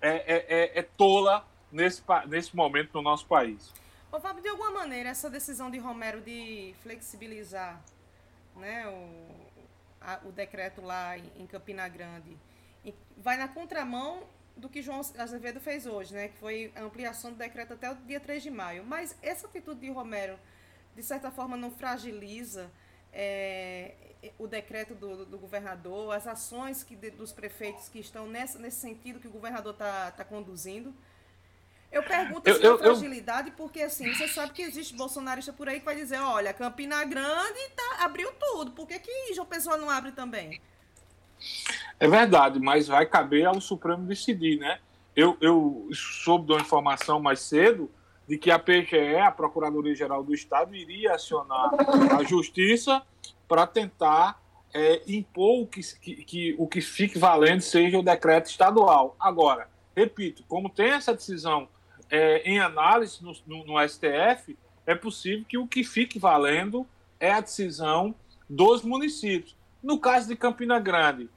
é, 0.00 0.08
é, 0.08 0.46
é, 0.48 0.78
é 0.80 0.82
tola 0.82 1.46
nesse, 1.70 2.02
nesse 2.26 2.56
momento 2.56 2.90
no 2.94 3.02
nosso 3.02 3.26
país. 3.26 3.72
Ô, 4.10 4.20
Fábio, 4.20 4.42
de 4.42 4.48
alguma 4.48 4.70
maneira, 4.70 5.08
essa 5.08 5.30
decisão 5.30 5.70
de 5.70 5.78
Romero 5.78 6.20
de 6.20 6.74
flexibilizar 6.82 7.80
né, 8.56 8.86
o, 8.86 9.08
a, 10.00 10.20
o 10.24 10.32
decreto 10.32 10.82
lá 10.82 11.16
em, 11.16 11.30
em 11.36 11.46
Campina 11.46 11.88
Grande 11.88 12.36
vai 13.16 13.36
na 13.36 13.48
contramão 13.48 14.24
do 14.56 14.68
que 14.68 14.82
João 14.82 15.00
Azevedo 15.16 15.60
fez 15.60 15.86
hoje, 15.86 16.12
né? 16.12 16.28
Que 16.28 16.38
foi 16.38 16.72
a 16.74 16.82
ampliação 16.82 17.32
do 17.32 17.38
decreto 17.38 17.72
até 17.72 17.90
o 17.90 17.94
dia 17.94 18.20
3 18.20 18.42
de 18.42 18.50
maio. 18.50 18.84
Mas 18.84 19.16
essa 19.22 19.46
atitude 19.46 19.80
de 19.80 19.90
Romero, 19.90 20.38
de 20.94 21.02
certa 21.02 21.30
forma, 21.30 21.56
não 21.56 21.70
fragiliza 21.70 22.70
é, 23.12 23.94
o 24.38 24.46
decreto 24.46 24.94
do, 24.94 25.26
do, 25.26 25.38
governador, 25.38 26.14
as 26.14 26.26
ações 26.26 26.82
que, 26.82 26.96
de, 26.96 27.10
dos 27.10 27.32
prefeitos 27.32 27.88
que 27.88 27.98
estão 27.98 28.26
nessa, 28.26 28.58
nesse 28.58 28.80
sentido 28.80 29.20
que 29.20 29.28
o 29.28 29.30
governador 29.30 29.72
está 29.72 30.10
tá 30.12 30.24
conduzindo? 30.24 30.94
Eu 31.90 32.02
pergunto 32.02 32.48
eu, 32.48 32.56
eu, 32.56 32.78
fragilidade 32.78 33.50
eu... 33.50 33.54
porque, 33.54 33.82
assim, 33.82 34.12
você 34.14 34.26
sabe 34.26 34.52
que 34.52 34.62
existe 34.62 34.96
bolsonarista 34.96 35.52
por 35.52 35.68
aí 35.68 35.78
que 35.78 35.84
vai 35.84 35.94
dizer, 35.94 36.18
olha, 36.20 36.54
Campina 36.54 37.04
Grande 37.04 37.68
tá, 37.76 38.04
abriu 38.04 38.32
tudo, 38.32 38.70
por 38.70 38.88
que, 38.88 38.98
que 38.98 39.34
João 39.34 39.46
Pessoa 39.46 39.76
não 39.76 39.90
abre 39.90 40.12
também? 40.12 40.60
É 42.00 42.08
verdade, 42.08 42.58
mas 42.58 42.88
vai 42.88 43.04
caber 43.04 43.44
ao 43.44 43.60
Supremo 43.60 44.06
decidir, 44.06 44.58
né? 44.58 44.78
Eu, 45.14 45.36
eu 45.40 45.88
soube 45.92 46.46
de 46.46 46.52
uma 46.52 46.60
informação 46.60 47.20
mais 47.20 47.40
cedo 47.40 47.90
de 48.26 48.38
que 48.38 48.50
a 48.50 48.58
PGE, 48.58 49.16
a 49.16 49.30
Procuradoria-Geral 49.30 50.22
do 50.22 50.34
Estado, 50.34 50.74
iria 50.74 51.14
acionar 51.14 51.70
a 52.18 52.22
Justiça 52.22 53.02
para 53.48 53.66
tentar 53.66 54.40
é, 54.72 55.02
impor 55.06 55.66
que, 55.66 55.80
que, 56.00 56.24
que, 56.24 56.54
o 56.58 56.66
que 56.66 56.80
fique 56.80 57.18
valendo 57.18 57.60
seja 57.60 57.98
o 57.98 58.02
decreto 58.02 58.46
estadual. 58.46 59.16
Agora, 59.18 59.68
repito, 59.94 60.44
como 60.48 60.70
tem 60.70 60.90
essa 60.90 61.12
decisão 61.12 61.68
é, 62.10 62.42
em 62.44 62.58
análise 62.58 63.22
no, 63.22 63.32
no, 63.46 63.64
no 63.66 63.88
STF, 63.88 64.56
é 64.86 64.94
possível 64.94 65.44
que 65.48 65.58
o 65.58 65.66
que 65.66 65.84
fique 65.84 66.18
valendo 66.18 66.86
é 67.20 67.30
a 67.32 67.40
decisão 67.40 68.14
dos 68.48 68.82
municípios. 68.82 69.56
No 69.82 69.98
caso 69.98 70.28
de 70.28 70.36
Campina 70.36 70.78
Grande, 70.78 71.28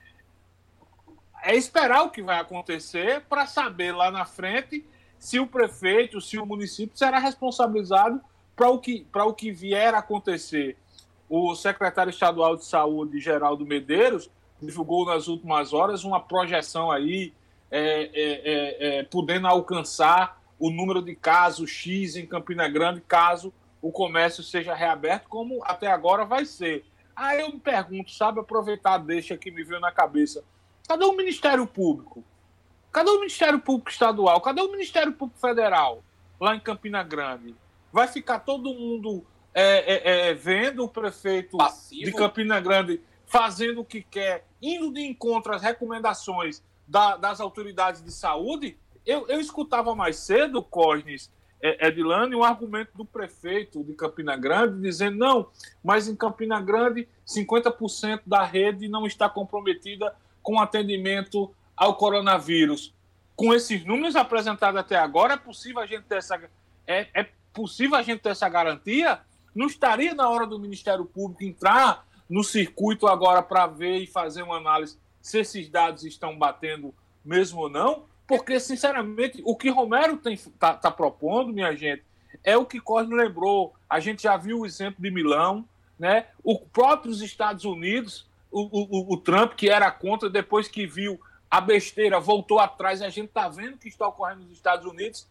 é 1.44 1.56
esperar 1.56 2.04
o 2.04 2.10
que 2.10 2.22
vai 2.22 2.40
acontecer 2.40 3.22
para 3.22 3.46
saber 3.46 3.92
lá 3.92 4.10
na 4.10 4.26
frente 4.26 4.86
se 5.26 5.40
o 5.40 5.48
prefeito, 5.48 6.22
se 6.22 6.38
o 6.38 6.46
município 6.46 6.96
será 6.96 7.18
responsabilizado 7.18 8.22
para 8.56 8.70
o, 8.70 8.78
que, 8.78 9.08
o 9.12 9.34
que 9.34 9.52
vier 9.52 9.96
a 9.96 9.98
acontecer. 9.98 10.78
O 11.28 11.56
secretário 11.56 12.12
estadual 12.12 12.56
de 12.56 12.64
saúde, 12.64 13.20
Geraldo 13.20 13.66
Medeiros, 13.66 14.30
divulgou 14.62 15.04
nas 15.04 15.28
últimas 15.28 15.74
horas 15.74 16.04
uma 16.04 16.20
projeção 16.20 16.92
aí, 16.92 17.34
é, 17.72 17.82
é, 17.82 18.10
é, 18.14 19.00
é 19.00 19.04
podendo 19.04 19.48
alcançar 19.48 20.40
o 20.60 20.70
número 20.70 21.02
de 21.02 21.16
casos 21.16 21.72
X 21.72 22.16
em 22.16 22.28
Campina 22.28 22.70
Grande, 22.70 23.02
caso 23.02 23.52
o 23.82 23.92
comércio 23.92 24.44
seja 24.44 24.76
reaberto, 24.76 25.28
como 25.28 25.64
até 25.64 25.88
agora 25.88 26.24
vai 26.24 26.46
ser. 26.46 26.86
Aí 27.16 27.42
eu 27.42 27.52
me 27.52 27.60
pergunto, 27.60 28.12
sabe, 28.12 28.42
aproveitar 28.42 29.00
deixa 29.00 29.36
que 29.36 29.50
me 29.50 29.64
veio 29.64 29.82
na 29.82 29.92
cabeça. 29.92 30.44
Cadê 30.88 31.04
o 31.04 31.18
Ministério 31.18 31.66
Público? 31.66 32.24
Cadê 32.96 33.10
o 33.10 33.20
Ministério 33.20 33.60
Público 33.60 33.92
Estadual? 33.92 34.40
Cadê 34.40 34.62
o 34.62 34.72
Ministério 34.72 35.12
Público 35.12 35.38
Federal 35.38 36.02
lá 36.40 36.56
em 36.56 36.62
Campina 36.62 37.04
Grande? 37.04 37.54
Vai 37.92 38.08
ficar 38.08 38.40
todo 38.40 38.74
mundo 38.74 39.22
é, 39.54 39.96
é, 39.96 40.30
é, 40.30 40.34
vendo 40.34 40.82
o 40.86 40.88
prefeito 40.88 41.58
Passivo. 41.58 42.06
de 42.06 42.14
Campina 42.14 42.58
Grande 42.62 43.02
fazendo 43.26 43.82
o 43.82 43.86
que 43.86 44.02
quer, 44.02 44.46
indo 44.62 44.94
de 44.94 45.02
encontro 45.02 45.54
às 45.54 45.62
recomendações 45.62 46.64
da, 46.88 47.18
das 47.18 47.42
autoridades 47.42 48.02
de 48.02 48.14
saúde? 48.14 48.78
Eu, 49.06 49.28
eu 49.28 49.42
escutava 49.42 49.94
mais 49.94 50.16
cedo, 50.16 50.64
Cosnes, 50.64 51.30
é, 51.62 51.88
Edilane, 51.88 52.34
um 52.34 52.46
argumento 52.46 52.92
do 52.96 53.04
prefeito 53.04 53.84
de 53.84 53.94
Campina 53.94 54.38
Grande 54.38 54.82
dizendo: 54.82 55.18
não, 55.18 55.50
mas 55.84 56.08
em 56.08 56.16
Campina 56.16 56.62
Grande 56.62 57.10
50% 57.28 58.22
da 58.26 58.46
rede 58.46 58.88
não 58.88 59.06
está 59.06 59.28
comprometida 59.28 60.16
com 60.42 60.62
atendimento 60.62 61.54
ao 61.76 61.96
coronavírus. 61.96 62.94
Com 63.36 63.54
esses 63.54 63.84
números 63.86 64.16
apresentados 64.16 64.80
até 64.80 64.96
agora, 64.96 65.34
é 65.34 65.38
possível 65.38 65.82
a 65.82 65.86
gente 65.86 66.04
ter 66.04 66.18
essa, 66.18 66.42
é, 66.88 67.08
é 67.14 67.30
possível 67.54 67.98
a 67.98 68.02
gente 68.02 68.22
ter 68.22 68.30
essa 68.30 68.48
garantia? 68.48 69.20
Não 69.54 69.68
estaria 69.68 70.14
na 70.14 70.30
hora 70.30 70.46
do 70.46 70.60
Ministério 70.60 71.06
Público 71.06 71.44
entrar 71.44 72.06
no 72.30 72.44
circuito 72.44 73.08
agora 73.08 73.42
para 73.42 73.68
ver 73.68 73.98
e 73.98 74.08
fazer 74.08 74.42
uma 74.42 74.58
análise 74.58 74.98
se 75.22 75.40
esses 75.40 75.70
dados 75.70 76.04
estão 76.04 76.38
batendo 76.38 76.94
mesmo 77.24 77.62
ou 77.62 77.70
não? 77.70 78.06
Porque, 78.28 78.60
sinceramente, 78.60 79.42
o 79.46 79.56
que 79.56 79.70
Romero 79.70 80.20
está 80.26 80.74
tá 80.74 80.92
propondo, 80.92 81.54
minha 81.54 81.76
gente, 81.76 82.04
é 82.44 82.58
o 82.58 82.66
que 82.66 82.80
Cosme 82.80 83.16
lembrou. 83.16 83.74
A 83.90 84.00
gente 84.00 84.24
já 84.24 84.38
viu 84.38 84.60
o 84.60 84.66
exemplo 84.66 85.02
de 85.02 85.12
Milão, 85.12 85.68
né? 85.98 86.28
O 86.44 86.60
próprios 86.60 87.22
Estados 87.22 87.66
Unidos, 87.66 88.28
o, 88.52 88.62
o, 88.62 89.14
o 89.14 89.18
Trump, 89.18 89.54
que 89.54 89.70
era 89.70 89.90
contra, 89.92 90.30
depois 90.30 90.68
que 90.68 90.86
viu 90.86 91.20
a 91.56 91.62
besteira, 91.62 92.20
voltou 92.20 92.60
atrás. 92.60 93.02
A 93.02 93.10
gente 93.10 93.30
está 93.30 93.48
vendo 93.48 93.76
o 93.76 93.78
que 93.78 93.88
está 93.88 94.06
ocorrendo 94.06 94.42
nos 94.42 94.52
Estados 94.52 94.86
Unidos. 94.86 95.26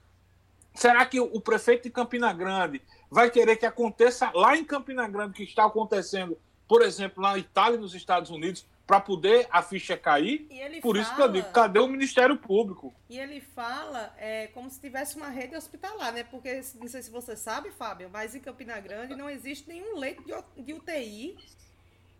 Será 0.74 1.04
que 1.04 1.20
o 1.20 1.38
prefeito 1.38 1.82
de 1.82 1.90
Campina 1.90 2.32
Grande 2.32 2.80
vai 3.10 3.30
querer 3.30 3.56
que 3.56 3.66
aconteça 3.66 4.30
lá 4.34 4.56
em 4.56 4.64
Campina 4.64 5.06
Grande, 5.06 5.34
que 5.34 5.42
está 5.42 5.66
acontecendo, 5.66 6.38
por 6.66 6.80
exemplo, 6.80 7.22
na 7.22 7.36
Itália 7.36 7.76
e 7.76 7.80
nos 7.80 7.94
Estados 7.94 8.30
Unidos, 8.30 8.66
para 8.86 9.00
poder 9.00 9.46
a 9.50 9.60
ficha 9.60 9.98
cair. 9.98 10.48
Por 10.80 10.96
fala, 10.96 11.02
isso 11.02 11.14
que 11.14 11.20
eu 11.20 11.28
digo, 11.28 11.52
cadê 11.52 11.78
o 11.78 11.86
Ministério 11.86 12.38
Público? 12.38 12.94
E 13.10 13.18
ele 13.18 13.42
fala 13.42 14.14
é, 14.16 14.46
como 14.46 14.70
se 14.70 14.80
tivesse 14.80 15.16
uma 15.16 15.28
rede 15.28 15.54
hospitalar, 15.54 16.10
né? 16.10 16.24
Porque, 16.24 16.62
não 16.76 16.88
sei 16.88 17.02
se 17.02 17.10
você 17.10 17.36
sabe, 17.36 17.70
Fábio, 17.70 18.08
mas 18.10 18.34
em 18.34 18.40
Campina 18.40 18.80
Grande 18.80 19.14
não 19.14 19.28
existe 19.28 19.68
nenhum 19.68 19.98
leito 19.98 20.24
de 20.56 20.72
UTI 20.72 21.36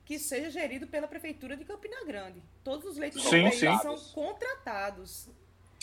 que 0.05 0.19
seja 0.19 0.51
gerido 0.51 0.87
pela 0.87 1.09
Prefeitura 1.09 1.57
de 1.57 1.65
Campina 1.65 2.05
Grande. 2.05 2.43
Todos 2.63 2.85
os 2.85 2.97
leitos 2.97 3.23
sim, 3.23 3.51
sim. 3.51 3.79
são 3.79 3.97
contratados. 4.13 5.29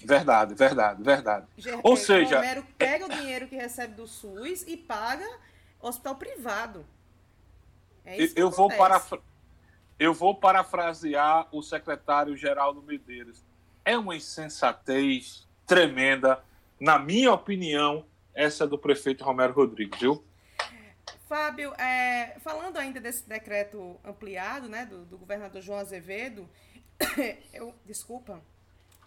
Verdade, 0.03 0.53
verdade, 0.55 1.03
verdade. 1.03 1.47
Ou 1.83 1.95
seja... 1.95 2.35
O 2.35 2.39
Romero 2.39 2.65
pega 2.77 3.05
o 3.05 3.09
dinheiro 3.09 3.47
que 3.47 3.55
recebe 3.55 3.93
do 3.95 4.07
SUS 4.07 4.63
e 4.67 4.77
paga 4.77 5.27
hospital 5.81 6.15
privado. 6.15 6.85
É 8.05 8.17
isso 8.21 8.33
eu 8.37 8.49
vou 8.49 8.67
para 8.69 9.01
eu 9.99 10.15
vou 10.15 10.33
parafrasear 10.33 11.47
o 11.51 11.61
secretário 11.61 12.35
Geraldo 12.35 12.81
Medeiros. 12.81 13.43
É 13.85 13.95
uma 13.95 14.15
insensatez 14.15 15.47
tremenda, 15.67 16.43
na 16.79 16.97
minha 16.97 17.31
opinião, 17.31 18.03
essa 18.33 18.65
do 18.65 18.79
prefeito 18.79 19.23
Romero 19.23 19.53
Rodrigues, 19.53 19.99
viu? 19.99 20.23
Fábio, 21.31 21.73
é, 21.75 22.35
falando 22.41 22.75
ainda 22.75 22.99
desse 22.99 23.23
decreto 23.23 23.97
ampliado, 24.03 24.67
né, 24.67 24.85
do, 24.85 25.05
do 25.05 25.17
governador 25.17 25.61
João 25.61 25.79
Azevedo, 25.79 26.45
eu, 27.53 27.73
desculpa, 27.85 28.43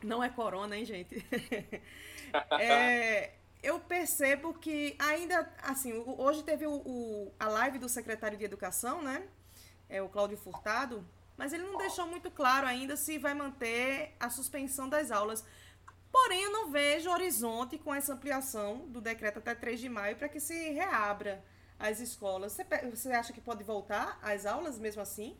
não 0.03 0.25
é 0.25 0.31
corona, 0.31 0.75
hein, 0.75 0.87
gente? 0.87 1.23
é, 2.59 3.35
eu 3.63 3.79
percebo 3.79 4.55
que 4.55 4.97
ainda, 4.99 5.53
assim, 5.65 5.93
hoje 5.93 6.43
teve 6.43 6.67
o, 6.67 6.73
o, 6.73 7.35
a 7.39 7.47
live 7.47 7.79
do 7.79 7.91
secretário 7.91 8.39
de 8.39 8.45
Educação, 8.47 9.03
né, 9.03 9.29
é, 9.87 10.01
o 10.01 10.09
Cláudio 10.09 10.39
Furtado, 10.39 11.07
mas 11.37 11.53
ele 11.53 11.65
não 11.65 11.77
deixou 11.77 12.07
muito 12.07 12.31
claro 12.31 12.67
ainda 12.67 12.97
se 12.97 13.19
vai 13.19 13.35
manter 13.35 14.17
a 14.19 14.31
suspensão 14.31 14.89
das 14.89 15.11
aulas. 15.11 15.45
Porém, 16.11 16.43
eu 16.43 16.53
não 16.53 16.71
vejo 16.71 17.11
horizonte 17.11 17.77
com 17.77 17.95
essa 17.95 18.15
ampliação 18.15 18.89
do 18.89 19.03
decreto 19.03 19.41
até 19.41 19.55
3 19.55 19.79
de 19.79 19.91
maio 19.91 20.17
para 20.17 20.31
que 20.31 20.41
se 20.41 20.71
reabra 20.71 21.45
as 21.89 22.01
escolas. 22.01 22.53
Você, 22.53 22.65
você 22.91 23.13
acha 23.13 23.33
que 23.33 23.41
pode 23.41 23.63
voltar 23.63 24.19
às 24.23 24.47
aulas 24.47 24.79
mesmo 24.79 25.03
assim? 25.03 25.37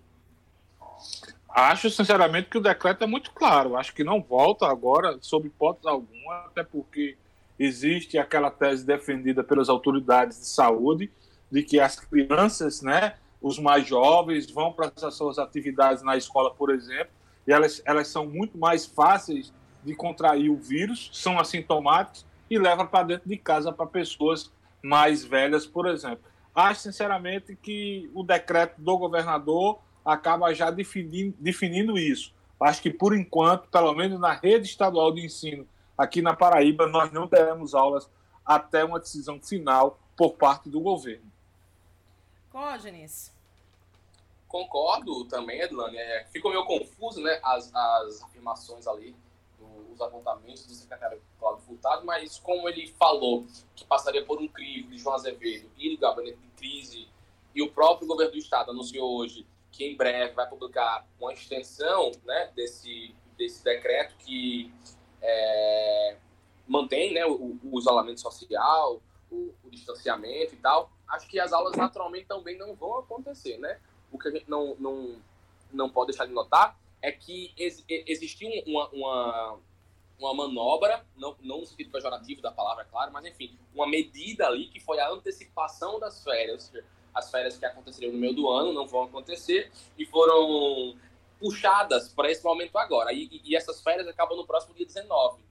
Acho, 1.49 1.89
sinceramente, 1.89 2.51
que 2.51 2.59
o 2.59 2.63
decreto 2.63 3.05
é 3.05 3.07
muito 3.07 3.31
claro. 3.31 3.77
Acho 3.77 3.95
que 3.95 4.05
não 4.05 4.21
volta 4.21 4.67
agora, 4.67 5.17
sob 5.21 5.47
hipótese 5.47 5.89
alguma, 5.89 6.35
até 6.47 6.63
porque 6.63 7.17
existe 7.59 8.19
aquela 8.19 8.51
tese 8.51 8.85
defendida 8.85 9.43
pelas 9.43 9.69
autoridades 9.69 10.39
de 10.39 10.47
saúde 10.47 11.11
de 11.51 11.63
que 11.63 11.81
as 11.81 11.99
crianças, 11.99 12.83
né, 12.83 13.15
os 13.41 13.59
mais 13.59 13.87
jovens 13.87 14.51
vão 14.51 14.73
para 14.73 14.93
as 15.03 15.15
suas 15.15 15.39
atividades 15.39 16.03
na 16.03 16.17
escola, 16.17 16.53
por 16.53 16.71
exemplo, 16.71 17.13
e 17.47 17.53
elas, 17.53 17.81
elas 17.85 18.09
são 18.09 18.27
muito 18.27 18.59
mais 18.59 18.85
fáceis 18.85 19.53
de 19.83 19.95
contrair 19.95 20.51
o 20.51 20.57
vírus, 20.57 21.11
são 21.13 21.39
assintomáticos 21.39 22.27
e 22.51 22.59
levam 22.59 22.87
para 22.87 23.05
dentro 23.05 23.29
de 23.29 23.37
casa 23.37 23.73
para 23.73 23.87
pessoas 23.87 24.51
mais 24.83 25.25
velhas, 25.25 25.67
por 25.67 25.87
exemplo. 25.87 26.34
Acho, 26.55 26.83
sinceramente, 26.83 27.57
que 27.57 28.11
o 28.15 28.23
decreto 28.23 28.81
do 28.81 28.97
governador 28.97 29.81
acaba 30.05 30.55
já 30.55 30.71
definindo, 30.71 31.35
definindo 31.39 31.99
isso. 31.99 32.33
Acho 32.61 32.81
que, 32.81 32.91
por 32.91 33.17
enquanto, 33.17 33.69
pelo 33.69 33.93
menos 33.95 34.21
na 34.21 34.33
rede 34.33 34.67
estadual 34.67 35.13
de 35.13 35.25
ensino 35.25 35.67
aqui 35.97 36.21
na 36.21 36.35
Paraíba 36.35 36.87
nós 36.87 37.13
não 37.13 37.27
teremos 37.27 37.75
aulas 37.75 38.09
até 38.45 38.85
uma 38.85 39.01
decisão 39.01 39.41
final 39.41 39.99
por 40.17 40.35
parte 40.35 40.69
do 40.69 40.81
governo. 40.81 41.33
Cógenes. 42.51 43.33
Concordo 44.47 45.25
também, 45.25 45.61
Edlane. 45.61 45.97
É, 45.97 46.27
ficou 46.31 46.51
meio 46.51 46.65
confuso 46.65 47.21
né, 47.21 47.41
as, 47.43 47.75
as 47.75 48.23
afirmações 48.23 48.87
ali, 48.87 49.17
os 49.95 50.01
apontamentos 50.01 50.67
do 50.67 50.75
secretário 50.75 51.23
Cláudio 51.39 51.65
Furtado, 51.65 52.05
mas 52.05 52.39
como 52.39 52.69
ele 52.69 52.89
falou 52.99 53.47
que 53.75 53.85
passaria 53.85 54.25
por 54.25 54.41
um 54.41 54.49
crivo 54.49 54.91
de 54.91 54.99
João 54.99 55.15
Azevedo 55.15 55.71
e 55.79 55.91
do 55.91 55.99
gabinete 55.99 56.39
de 56.39 56.49
crise, 56.49 57.09
e 57.55 57.63
o 57.63 57.71
próprio 57.71 58.07
governo 58.07 58.33
do 58.33 58.39
estado 58.39 58.71
anunciou 58.71 59.17
hoje 59.17 59.47
que 59.71 59.85
em 59.85 59.97
breve 59.97 60.35
vai 60.35 60.49
publicar 60.49 61.07
uma 61.21 61.33
extensão 61.33 62.13
né, 62.25 62.53
desse, 62.55 63.15
desse 63.37 63.63
decreto 63.63 64.17
que 64.19 64.73
é, 65.21 66.17
mantém 66.67 67.13
né, 67.13 67.25
o, 67.27 67.59
o, 67.63 67.79
isolamento 67.79 68.21
social, 68.21 69.01
o, 69.31 69.55
o, 69.65 69.71
distanciamento 69.71 70.55
e 70.55 70.59
tal, 70.59 70.91
acho 71.09 71.29
que 71.29 71.41
as 71.41 71.53
aulas 71.53 71.77
naturalmente 71.77 72.27
também 72.27 72.57
não 72.57 72.75
vão 72.75 72.99
acontecer, 72.99 73.59
né? 73.59 73.81
O 74.13 74.19
que 74.19 74.29
a 74.29 74.31
gente 74.31 74.49
não, 74.49 74.77
não, 74.79 75.17
não 75.73 75.91
pode 75.91 76.13
deixar 76.13 76.27
de 76.27 76.33
notar 76.33 76.79
é 77.03 77.11
que 77.11 77.53
ex, 77.57 77.85
existiu 77.89 78.49
uma, 78.67 78.89
uma, 78.91 79.59
uma 80.19 80.35
manobra, 80.35 81.05
não, 81.17 81.37
não 81.41 81.61
no 81.61 81.67
sentido 81.67 81.91
pejorativo 81.91 82.41
da 82.41 82.53
palavra, 82.53 82.85
claro, 82.85 83.13
mas 83.13 83.25
enfim, 83.27 83.59
uma 83.75 83.87
medida 83.87 84.47
ali 84.47 84.69
que 84.69 84.81
foi 84.81 84.99
a 85.01 85.11
antecipação 85.11 85.99
das 85.99 86.23
férias, 86.23 86.73
as 87.15 87.31
férias 87.31 87.57
que 87.57 87.65
aconteceriam 87.65 88.13
no 88.13 88.19
meio 88.19 88.35
do 88.35 88.49
ano 88.49 88.73
não 88.73 88.87
vão 88.87 89.05
acontecer 89.05 89.71
e 89.97 90.05
foram 90.05 90.97
puxadas 91.39 92.09
para 92.09 92.31
esse 92.31 92.43
momento 92.45 92.77
agora. 92.77 93.13
E, 93.13 93.41
e, 93.45 93.55
essas 93.55 93.83
férias 93.83 94.09
acabam 94.09 94.37
no 94.37 94.47
próximo 94.47 94.75
dia 94.75 94.87
19. 94.87 95.43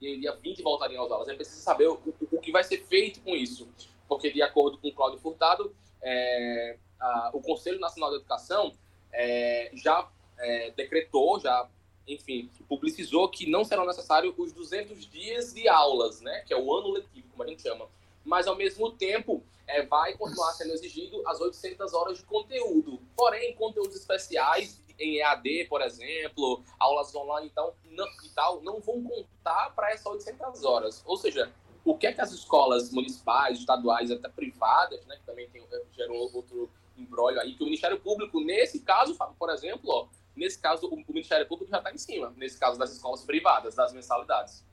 E 0.00 0.18
dia 0.18 0.32
20 0.32 0.62
voltariam 0.62 1.04
às 1.04 1.10
aulas. 1.10 1.28
É 1.28 1.34
preciso 1.34 1.60
saber 1.60 1.88
o, 1.88 1.94
o, 1.94 2.36
o, 2.36 2.40
que 2.40 2.50
vai 2.50 2.64
ser 2.64 2.78
feito 2.86 3.20
com 3.20 3.34
isso. 3.34 3.68
Porque, 4.08 4.30
de 4.30 4.40
acordo 4.40 4.78
com 4.78 4.90
Cláudio 4.92 5.18
Furtado, 5.18 5.74
é, 6.02 6.78
a, 6.98 7.30
o 7.34 7.42
Conselho 7.42 7.78
Nacional 7.78 8.10
de 8.10 8.16
Educação 8.16 8.72
é, 9.12 9.70
já 9.74 10.08
é, 10.38 10.70
decretou, 10.70 11.38
já, 11.38 11.68
enfim, 12.14 12.50
publicizou 12.68 13.28
que 13.28 13.48
não 13.48 13.64
serão 13.64 13.86
necessários 13.86 14.34
os 14.36 14.52
200 14.52 15.06
dias 15.06 15.54
de 15.54 15.68
aulas, 15.68 16.20
né? 16.20 16.40
Que 16.46 16.52
é 16.52 16.56
o 16.56 16.74
ano 16.74 16.90
letivo, 16.90 17.28
como 17.30 17.42
a 17.42 17.46
gente 17.46 17.62
chama. 17.62 17.86
Mas, 18.24 18.46
ao 18.46 18.56
mesmo 18.56 18.90
tempo, 18.90 19.42
é, 19.66 19.84
vai 19.86 20.16
continuar 20.16 20.52
sendo 20.52 20.72
exigido 20.72 21.22
as 21.26 21.40
800 21.40 21.94
horas 21.94 22.18
de 22.18 22.24
conteúdo. 22.24 23.00
Porém, 23.16 23.54
conteúdos 23.54 23.96
especiais 23.96 24.82
em 24.98 25.18
EAD, 25.18 25.66
por 25.68 25.80
exemplo, 25.80 26.62
aulas 26.78 27.14
online 27.14 27.48
então, 27.50 27.72
não, 27.90 28.06
e 28.22 28.28
tal, 28.30 28.60
não 28.60 28.80
vão 28.80 29.02
contar 29.02 29.70
para 29.74 29.90
essas 29.92 30.06
800 30.06 30.64
horas. 30.64 31.02
Ou 31.06 31.16
seja, 31.16 31.50
o 31.84 31.96
que 31.96 32.06
é 32.06 32.12
que 32.12 32.20
as 32.20 32.32
escolas 32.32 32.90
municipais, 32.92 33.58
estaduais, 33.58 34.10
até 34.10 34.28
privadas, 34.28 35.04
né, 35.06 35.16
que 35.16 35.24
também 35.24 35.48
tem, 35.48 35.62
gerou 35.92 36.30
outro 36.34 36.68
embrólio 36.98 37.40
aí, 37.40 37.54
que 37.54 37.62
o 37.62 37.64
Ministério 37.64 37.98
Público, 37.98 38.40
nesse 38.40 38.80
caso, 38.80 39.16
por 39.38 39.48
exemplo, 39.48 39.90
ó, 39.90 40.06
nesse 40.40 40.58
caso, 40.58 40.88
o, 40.88 40.94
o 40.94 41.12
Ministério 41.12 41.46
Público 41.46 41.70
já 41.70 41.78
está 41.78 41.92
em 41.92 41.98
cima, 41.98 42.32
nesse 42.36 42.58
caso 42.58 42.78
das 42.78 42.90
escolas 42.90 43.22
privadas, 43.22 43.74
das 43.74 43.92
mensalidades. 43.92 44.64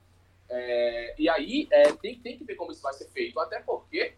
É, 0.50 1.14
e 1.20 1.28
aí, 1.28 1.68
é, 1.70 1.92
tem, 1.92 2.18
tem 2.18 2.38
que 2.38 2.46
ver 2.46 2.56
como 2.56 2.72
isso 2.72 2.82
vai 2.82 2.94
ser 2.94 3.10
feito, 3.10 3.38
até 3.38 3.60
porque 3.60 4.16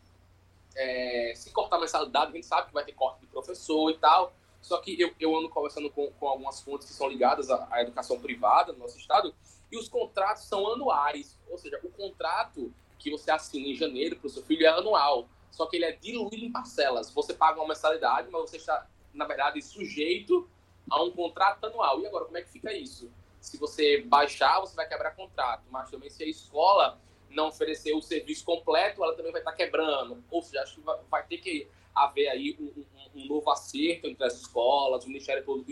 é, 0.76 1.34
se 1.36 1.52
cortar 1.52 1.78
a 1.78 1.80
mensalidade, 1.80 2.32
a 2.32 2.36
gente 2.36 2.46
sabe 2.46 2.68
que 2.68 2.74
vai 2.74 2.86
ter 2.86 2.94
corte 2.94 3.22
de 3.22 3.28
professor 3.28 3.90
e 3.90 3.98
tal. 3.98 4.32
Só 4.62 4.78
que 4.78 5.00
eu, 5.00 5.12
eu 5.20 5.36
ando 5.36 5.50
conversando 5.50 5.90
com, 5.90 6.12
com 6.12 6.28
algumas 6.28 6.62
fontes 6.62 6.88
que 6.88 6.94
são 6.94 7.10
ligadas 7.10 7.50
à, 7.50 7.68
à 7.72 7.82
educação 7.82 8.20
privada 8.20 8.72
no 8.74 8.80
nosso 8.80 8.98
estado, 8.98 9.34
e 9.72 9.78
os 9.78 9.90
contratos 9.90 10.44
são 10.44 10.72
anuais. 10.72 11.36
Ou 11.50 11.58
seja, 11.58 11.80
o 11.84 11.90
contrato 11.90 12.72
que 13.00 13.10
você 13.10 13.32
assina 13.32 13.68
em 13.68 13.76
janeiro 13.76 14.18
para 14.18 14.28
o 14.28 14.30
seu 14.30 14.44
filho 14.44 14.66
é 14.66 14.70
anual. 14.70 15.28
Só 15.50 15.66
que 15.66 15.78
ele 15.78 15.86
é 15.86 15.94
diluído 15.94 16.46
em 16.46 16.52
parcelas. 16.52 17.10
Você 17.12 17.34
paga 17.34 17.60
uma 17.60 17.70
mensalidade, 17.70 18.30
mas 18.30 18.42
você 18.42 18.58
está, 18.58 18.88
na 19.14 19.26
verdade, 19.26 19.62
sujeito 19.62 20.48
a 20.90 21.04
um 21.04 21.12
contrato 21.12 21.66
anual. 21.66 22.02
E 22.02 22.08
agora, 22.08 22.26
como 22.26 22.38
é 22.38 22.42
que 22.42 22.50
fica 22.50 22.74
isso? 22.74 23.12
Se 23.40 23.58
você 23.58 24.02
baixar, 24.02 24.60
você 24.60 24.76
vai 24.76 24.88
quebrar 24.88 25.16
contrato. 25.16 25.64
Mas 25.70 25.90
também 25.90 26.10
se 26.10 26.24
a 26.24 26.28
escola 26.28 27.00
não 27.30 27.48
oferecer 27.48 27.94
o 27.94 28.02
serviço 28.02 28.44
completo, 28.44 29.04
ela 29.04 29.16
também 29.16 29.32
vai 29.32 29.42
estar 29.42 29.54
quebrando. 29.54 30.24
Ou 30.30 30.42
seja, 30.42 30.64
acho 30.64 30.76
que 30.76 30.82
vai 31.10 31.26
ter 31.26 31.38
que 31.38 31.68
haver 31.94 32.30
aí 32.30 32.58
um, 32.60 32.82
um, 32.82 33.22
um 33.22 33.26
novo 33.28 33.50
acerto 33.50 34.08
entre 34.08 34.24
as 34.26 34.36
escolas, 34.36 35.04
o 35.04 35.08
Ministério 35.08 35.44
Público 35.44 35.72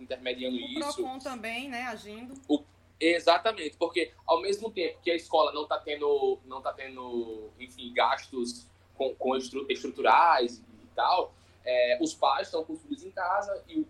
intermediando 0.00 0.56
o 0.56 0.60
isso. 0.60 0.90
O 0.90 0.94
PROCON 0.94 1.18
também, 1.18 1.68
né, 1.68 1.82
agindo. 1.82 2.34
O, 2.48 2.62
exatamente, 2.98 3.76
porque 3.76 4.12
ao 4.26 4.40
mesmo 4.40 4.70
tempo 4.70 5.00
que 5.02 5.10
a 5.10 5.16
escola 5.16 5.52
não 5.52 5.62
está 5.62 5.78
tendo, 5.78 6.38
não 6.44 6.60
tá 6.60 6.72
tendo, 6.72 7.50
enfim, 7.58 7.92
gastos 7.92 8.66
com, 8.94 9.14
com 9.14 9.36
estruturais 9.36 10.58
e 10.58 10.86
tal, 10.94 11.34
é, 11.64 11.98
os 12.00 12.14
pais 12.14 12.48
estão 12.48 12.64
com 12.64 12.74
os 12.74 12.82
filhos 12.82 13.04
em 13.04 13.10
casa 13.10 13.64
e 13.66 13.80
o, 13.80 13.86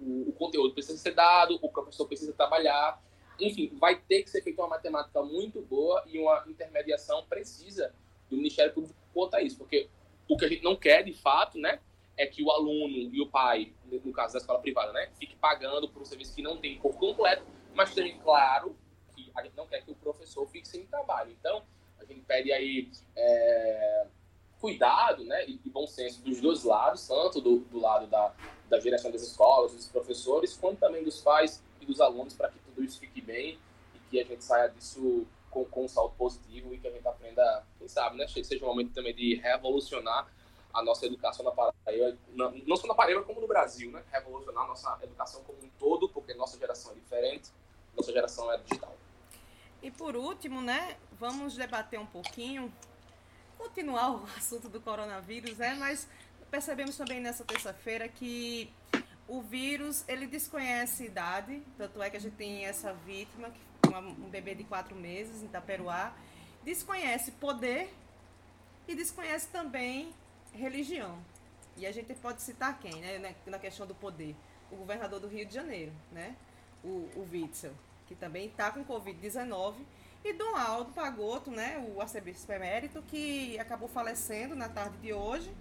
o, 0.00 0.30
o 0.30 0.32
conteúdo 0.32 0.74
precisa 0.74 0.98
ser 0.98 1.12
dado, 1.12 1.58
o 1.62 1.68
professor 1.68 2.06
precisa 2.06 2.32
trabalhar, 2.32 3.02
enfim, 3.40 3.70
vai 3.78 3.96
ter 3.96 4.22
que 4.22 4.30
ser 4.30 4.42
feita 4.42 4.62
uma 4.62 4.68
matemática 4.68 5.22
muito 5.22 5.60
boa 5.62 6.02
e 6.06 6.18
uma 6.18 6.44
intermediação 6.46 7.24
precisa 7.26 7.94
do 8.30 8.36
Ministério 8.36 8.72
Público 8.72 8.94
quanto 9.12 9.34
a 9.34 9.42
isso, 9.42 9.56
porque 9.56 9.88
o 10.28 10.36
que 10.36 10.44
a 10.44 10.48
gente 10.48 10.62
não 10.62 10.76
quer, 10.76 11.02
de 11.02 11.12
fato, 11.12 11.58
né, 11.58 11.80
é 12.16 12.26
que 12.26 12.42
o 12.42 12.50
aluno 12.50 12.96
e 12.96 13.20
o 13.20 13.28
pai, 13.28 13.72
no 13.84 14.12
caso 14.12 14.34
da 14.34 14.38
escola 14.38 14.58
privada, 14.58 14.92
né, 14.92 15.10
fique 15.18 15.36
pagando 15.36 15.88
por 15.88 16.02
um 16.02 16.04
serviço 16.04 16.34
que 16.34 16.42
não 16.42 16.56
tem 16.56 16.78
por 16.78 16.96
completo, 16.96 17.44
mas 17.74 17.90
seja 17.90 18.14
claro 18.18 18.76
que 19.14 19.30
a 19.34 19.42
gente 19.42 19.56
não 19.56 19.66
quer 19.66 19.84
que 19.84 19.90
o 19.90 19.94
professor 19.94 20.46
fique 20.48 20.66
sem 20.66 20.86
trabalho. 20.86 21.30
Então, 21.38 21.62
a 21.98 22.04
gente 22.04 22.22
pede 22.22 22.52
aí 22.52 22.90
é, 23.14 24.06
cuidado, 24.60 25.24
né, 25.24 25.44
e, 25.46 25.58
bom 25.70 25.86
senso 25.86 26.22
dos 26.22 26.40
dois 26.40 26.64
lados, 26.64 27.06
tanto 27.06 27.40
do, 27.40 27.58
do 27.60 27.78
lado 27.78 28.06
da, 28.06 28.32
da 28.68 28.78
direção 28.78 29.10
das 29.10 29.22
escolas, 29.22 29.72
dos 29.72 29.86
professores, 29.86 30.56
quanto 30.56 30.78
também 30.78 31.04
dos 31.04 31.20
pais 31.20 31.62
e 31.80 31.86
dos 31.86 32.00
alunos, 32.00 32.34
para 32.34 32.48
que 32.48 32.58
tudo 32.60 32.82
isso 32.82 32.98
fique 32.98 33.20
bem 33.20 33.58
e 33.94 33.98
que 34.10 34.20
a 34.20 34.24
gente 34.24 34.42
saia 34.42 34.68
disso 34.68 35.26
com, 35.50 35.64
com 35.64 35.84
um 35.84 35.88
salto 35.88 36.14
positivo 36.16 36.74
e 36.74 36.78
que 36.78 36.88
a 36.88 36.90
gente 36.90 37.06
aprenda, 37.06 37.64
quem 37.78 37.88
sabe, 37.88 38.16
né? 38.16 38.26
Seja 38.28 38.64
um 38.64 38.68
momento 38.68 38.92
também 38.92 39.14
de 39.14 39.36
revolucionar 39.36 40.26
a 40.72 40.82
nossa 40.82 41.06
educação 41.06 41.44
na 41.44 41.50
Paraíba, 41.50 42.16
não, 42.34 42.52
não 42.66 42.76
só 42.76 42.86
na 42.86 42.94
Paraíba, 42.94 43.22
como 43.22 43.40
no 43.40 43.46
Brasil, 43.46 43.90
né? 43.90 44.02
Revolucionar 44.12 44.64
a 44.64 44.68
nossa 44.68 44.98
educação 45.02 45.42
como 45.44 45.58
um 45.62 45.70
todo, 45.78 46.08
porque 46.08 46.34
nossa 46.34 46.58
geração 46.58 46.92
é 46.92 46.94
diferente, 46.96 47.50
nossa 47.96 48.12
geração 48.12 48.52
é 48.52 48.58
digital. 48.58 48.94
E 49.82 49.90
por 49.90 50.16
último, 50.16 50.60
né, 50.60 50.96
vamos 51.12 51.54
debater 51.54 51.98
um 51.98 52.06
pouquinho, 52.06 52.72
continuar 53.58 54.12
o 54.12 54.24
assunto 54.36 54.68
do 54.68 54.80
coronavírus, 54.80 55.58
né? 55.58 55.74
Mas 55.74 56.08
percebemos 56.50 56.96
também 56.96 57.20
nessa 57.20 57.44
terça-feira 57.44 58.08
que 58.08 58.72
o 59.28 59.40
vírus, 59.40 60.04
ele 60.06 60.26
desconhece 60.26 61.04
idade, 61.04 61.62
tanto 61.76 62.00
é 62.00 62.08
que 62.08 62.16
a 62.16 62.20
gente 62.20 62.36
tem 62.36 62.64
essa 62.64 62.92
vítima, 62.92 63.52
um 64.18 64.28
bebê 64.28 64.54
de 64.54 64.64
quatro 64.64 64.94
meses 64.94 65.42
em 65.42 65.46
Itaperuá, 65.46 66.14
desconhece 66.64 67.32
poder 67.32 67.92
e 68.86 68.94
desconhece 68.94 69.48
também 69.48 70.12
religião. 70.52 71.18
E 71.76 71.86
a 71.86 71.92
gente 71.92 72.14
pode 72.14 72.40
citar 72.40 72.78
quem, 72.78 72.94
né, 73.00 73.34
na 73.46 73.58
questão 73.58 73.86
do 73.86 73.94
poder? 73.94 74.34
O 74.70 74.76
governador 74.76 75.20
do 75.20 75.28
Rio 75.28 75.44
de 75.44 75.54
Janeiro, 75.54 75.92
né? 76.10 76.34
O, 76.82 77.08
o 77.16 77.28
Witzel, 77.30 77.74
que 78.06 78.14
também 78.14 78.46
está 78.46 78.70
com 78.70 78.84
Covid-19, 78.84 79.74
e 80.24 80.32
Dom 80.32 80.56
Aldo 80.56 80.92
Pagoto, 80.92 81.50
né, 81.50 81.84
o 81.94 82.00
arcebispo 82.00 82.50
emérito, 82.52 83.02
que 83.02 83.58
acabou 83.58 83.88
falecendo 83.88 84.56
na 84.56 84.68
tarde 84.68 84.96
de 84.98 85.12
hoje, 85.12 85.54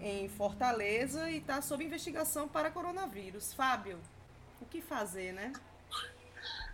em 0.00 0.28
Fortaleza 0.28 1.28
e 1.30 1.38
está 1.38 1.60
sob 1.60 1.84
investigação 1.84 2.46
para 2.46 2.70
coronavírus. 2.70 3.52
Fábio, 3.52 3.98
o 4.60 4.66
que 4.66 4.80
fazer, 4.80 5.32
né? 5.32 5.52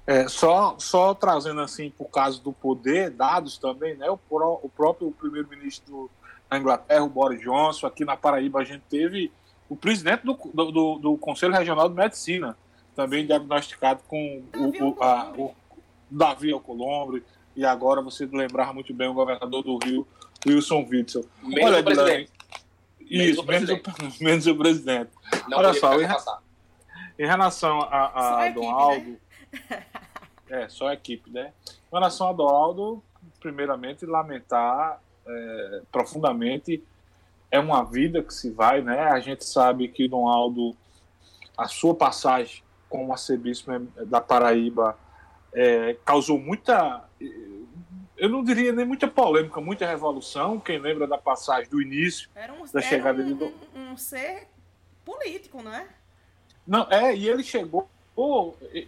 É, 0.07 0.29
só, 0.29 0.77
só 0.79 1.15
trazendo 1.15 1.63
assim 1.63 1.91
o 1.99 2.05
caso 2.05 2.43
do 2.43 2.53
poder, 2.53 3.11
dados 3.11 3.57
também, 3.57 3.97
né? 3.97 4.11
O, 4.11 4.19
o 4.31 4.69
próprio 4.69 5.11
primeiro-ministro 5.13 6.11
da 6.51 6.59
Inglaterra, 6.59 7.05
o 7.05 7.09
Boris 7.09 7.41
Johnson, 7.41 7.87
aqui 7.87 8.05
na 8.05 8.17
Paraíba 8.17 8.61
a 8.61 8.65
gente 8.65 8.83
teve 8.91 9.33
o 9.69 9.75
presidente 9.75 10.25
do, 10.25 10.35
do, 10.35 10.99
do 10.99 11.17
Conselho 11.17 11.55
Regional 11.55 11.89
de 11.89 11.95
Medicina, 11.95 12.55
também 12.95 13.27
diagnosticado 13.27 14.03
com 14.07 14.43
o, 14.55 14.91
o, 14.91 15.03
a, 15.03 15.33
o 15.37 15.55
Davi 16.11 16.53
Alcolumbre, 16.53 17.25
e 17.57 17.65
agora 17.65 18.01
você 18.03 18.27
lembrava 18.27 18.73
muito 18.73 18.93
bem 18.93 19.09
o 19.09 19.15
governador 19.15 19.63
do 19.63 19.79
Rio, 19.79 20.07
Wilson 20.47 20.87
Witzel. 20.91 21.25
Olha, 21.63 21.83
presidente. 21.83 22.31
Isso, 23.01 23.45
menos 23.45 23.71
o, 23.71 23.81
menos 24.21 24.47
o 24.47 24.57
presidente. 24.57 25.11
Não 25.49 25.59
Olha 25.59 25.75
só, 25.75 26.01
em, 26.01 26.07
em, 27.19 27.27
relação 27.27 27.81
a, 27.83 28.45
a 28.45 28.49
Dom 28.51 28.71
Aldo. 28.71 29.19
Né? 29.71 29.87
É, 30.47 30.69
só 30.69 30.89
a 30.89 30.93
equipe, 30.93 31.31
né? 31.31 31.53
Em 31.67 31.95
relação 31.95 32.29
a 32.29 32.33
Dom 32.33 32.47
Aldo, 32.47 33.03
primeiramente, 33.41 34.05
lamentar 34.05 35.01
é, 35.27 35.83
profundamente. 35.91 36.85
É 37.51 37.59
uma 37.59 37.83
vida 37.83 38.23
que 38.23 38.33
se 38.33 38.51
vai, 38.51 38.83
né? 38.83 39.01
A 39.05 39.21
gente 39.21 39.45
sabe 39.45 39.89
que 39.89 40.07
Dom 40.07 40.29
Aldo, 40.29 40.77
a 41.57 41.67
sua 41.67 41.95
passagem 41.95 42.64
como 42.95 43.11
arcebispo 43.11 43.73
da 44.07 44.21
Paraíba 44.21 44.97
é, 45.53 45.97
causou 46.05 46.39
muita, 46.39 47.03
eu 48.17 48.29
não 48.29 48.45
diria 48.45 48.73
nem 48.73 48.87
muita 48.87 49.09
polêmica, 49.09 49.61
muita 49.61 49.85
revolução. 49.85 50.61
Quem 50.61 50.79
lembra 50.79 51.05
da 51.05 51.19
passagem 51.19 51.69
do 51.69 51.83
início 51.83 52.31
um, 52.37 52.73
da 52.73 52.81
chegada 52.81 53.21
um, 53.21 53.37
de 53.37 53.45
um, 53.45 53.53
um 53.75 53.97
ser 53.97 54.47
político, 55.05 55.61
não 55.61 55.75
é? 55.75 55.89
Não, 56.65 56.87
é, 56.89 57.17
e 57.17 57.29
ele 57.29 57.43
chegou, 57.43 57.91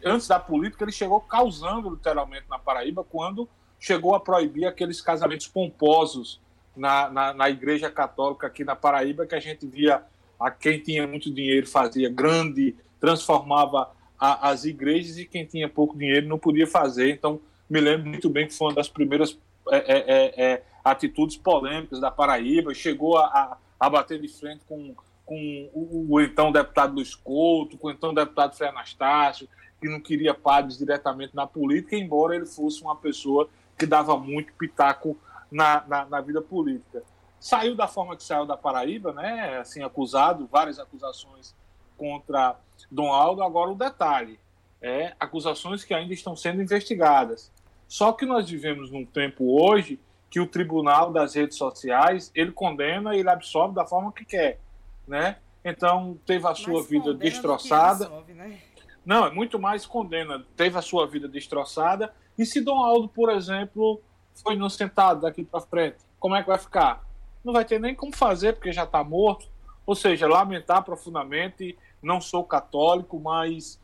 antes 0.04 0.28
da 0.28 0.38
política, 0.38 0.84
ele 0.84 0.92
chegou 0.92 1.20
causando 1.20 1.90
literalmente 1.90 2.44
na 2.48 2.60
Paraíba 2.60 3.02
quando 3.02 3.48
chegou 3.80 4.14
a 4.14 4.20
proibir 4.20 4.66
aqueles 4.66 5.00
casamentos 5.00 5.48
pomposos 5.48 6.40
na, 6.76 7.10
na, 7.10 7.34
na 7.34 7.50
Igreja 7.50 7.90
Católica 7.90 8.46
aqui 8.46 8.62
na 8.62 8.76
Paraíba, 8.76 9.26
que 9.26 9.34
a 9.34 9.40
gente 9.40 9.66
via 9.66 10.04
a 10.38 10.48
quem 10.48 10.78
tinha 10.78 11.08
muito 11.08 11.28
dinheiro 11.28 11.66
fazia 11.66 12.08
grande, 12.08 12.76
transformava 13.00 13.95
a, 14.18 14.50
as 14.50 14.64
igrejas 14.64 15.18
e 15.18 15.24
quem 15.24 15.44
tinha 15.44 15.68
pouco 15.68 15.96
dinheiro 15.96 16.26
não 16.26 16.38
podia 16.38 16.66
fazer. 16.66 17.10
Então, 17.10 17.40
me 17.68 17.80
lembro 17.80 18.08
muito 18.08 18.28
bem 18.28 18.46
que 18.46 18.54
foi 18.54 18.68
uma 18.68 18.74
das 18.74 18.88
primeiras 18.88 19.38
é, 19.70 19.76
é, 19.76 20.04
é, 20.06 20.52
é 20.52 20.62
atitudes 20.84 21.36
polêmicas 21.36 22.00
da 22.00 22.10
Paraíba, 22.10 22.72
chegou 22.72 23.18
a, 23.18 23.26
a, 23.26 23.56
a 23.80 23.90
bater 23.90 24.20
de 24.20 24.28
frente 24.28 24.64
com 24.68 24.94
com 25.26 25.68
o, 25.74 26.06
o, 26.08 26.20
então 26.20 26.52
deputado 26.52 26.94
Luiz 26.94 27.14
Couto, 27.16 27.76
com 27.76 27.88
o 27.88 27.90
então 27.90 28.14
deputado 28.14 28.54
Frei 28.54 28.68
Anastácio, 28.68 29.48
que 29.80 29.88
não 29.88 30.00
queria 30.00 30.32
padres 30.32 30.78
diretamente 30.78 31.34
na 31.34 31.46
política, 31.46 31.96
embora 31.96 32.36
ele 32.36 32.46
fosse 32.46 32.80
uma 32.80 32.94
pessoa 32.94 33.48
que 33.76 33.84
dava 33.84 34.16
muito 34.16 34.52
pitaco 34.54 35.18
na, 35.50 35.84
na, 35.86 36.04
na, 36.06 36.20
vida 36.20 36.40
política. 36.40 37.02
Saiu 37.40 37.74
da 37.74 37.88
forma 37.88 38.16
que 38.16 38.22
saiu 38.22 38.46
da 38.46 38.56
Paraíba, 38.56 39.12
né, 39.12 39.58
assim, 39.58 39.82
acusado, 39.82 40.48
várias 40.50 40.78
acusações 40.78 41.54
contra 41.96 42.56
Dom 42.90 43.12
Aldo. 43.12 43.42
Agora, 43.42 43.70
o 43.70 43.74
detalhe, 43.74 44.38
é 44.80 45.14
acusações 45.18 45.84
que 45.84 45.94
ainda 45.94 46.12
estão 46.12 46.36
sendo 46.36 46.62
investigadas. 46.62 47.52
Só 47.88 48.12
que 48.12 48.26
nós 48.26 48.48
vivemos 48.48 48.90
num 48.90 49.04
tempo 49.04 49.60
hoje 49.60 49.98
que 50.28 50.40
o 50.40 50.46
tribunal 50.46 51.12
das 51.12 51.34
redes 51.34 51.56
sociais, 51.56 52.30
ele 52.34 52.52
condena 52.52 53.14
e 53.14 53.20
ele 53.20 53.30
absolve 53.30 53.74
da 53.74 53.86
forma 53.86 54.12
que 54.12 54.24
quer 54.24 54.58
né? 55.06 55.36
Então 55.64 56.18
teve 56.26 56.46
a 56.46 56.54
sua 56.54 56.82
vida 56.82 57.14
destroçada. 57.14 58.08
Né? 58.28 58.58
Não, 59.04 59.26
é 59.26 59.30
muito 59.30 59.58
mais 59.58 59.86
condena. 59.86 60.44
Teve 60.56 60.78
a 60.78 60.82
sua 60.82 61.06
vida 61.06 61.28
destroçada. 61.28 62.12
E 62.38 62.44
se 62.44 62.60
Dom 62.60 62.84
Aldo, 62.84 63.08
por 63.08 63.30
exemplo, 63.30 64.00
foi 64.34 64.54
inocentado 64.54 65.22
daqui 65.22 65.44
para 65.44 65.60
frente, 65.60 65.96
como 66.18 66.34
é 66.34 66.42
que 66.42 66.48
vai 66.48 66.58
ficar? 66.58 67.04
Não 67.44 67.52
vai 67.52 67.64
ter 67.64 67.80
nem 67.80 67.94
como 67.94 68.14
fazer, 68.14 68.54
porque 68.54 68.72
já 68.72 68.84
está 68.84 69.02
morto. 69.02 69.48
Ou 69.86 69.94
seja, 69.94 70.26
lamentar 70.26 70.82
profundamente. 70.82 71.78
Não 72.02 72.20
sou 72.20 72.44
católico, 72.44 73.18
mas, 73.18 73.80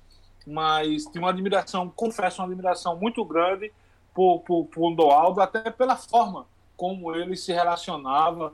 mas 0.47 1.07
tenho 1.07 1.25
uma 1.25 1.31
admiração, 1.31 1.89
confesso, 1.89 2.43
uma 2.43 2.49
admiração 2.49 2.97
muito 2.97 3.25
grande 3.25 3.73
por, 4.13 4.41
por, 4.41 4.67
por 4.67 4.95
Dom 4.95 5.11
Aldo, 5.11 5.41
até 5.41 5.71
pela 5.71 5.97
forma 5.97 6.47
como 6.77 7.15
ele 7.15 7.37
se 7.37 7.53
relacionava 7.53 8.53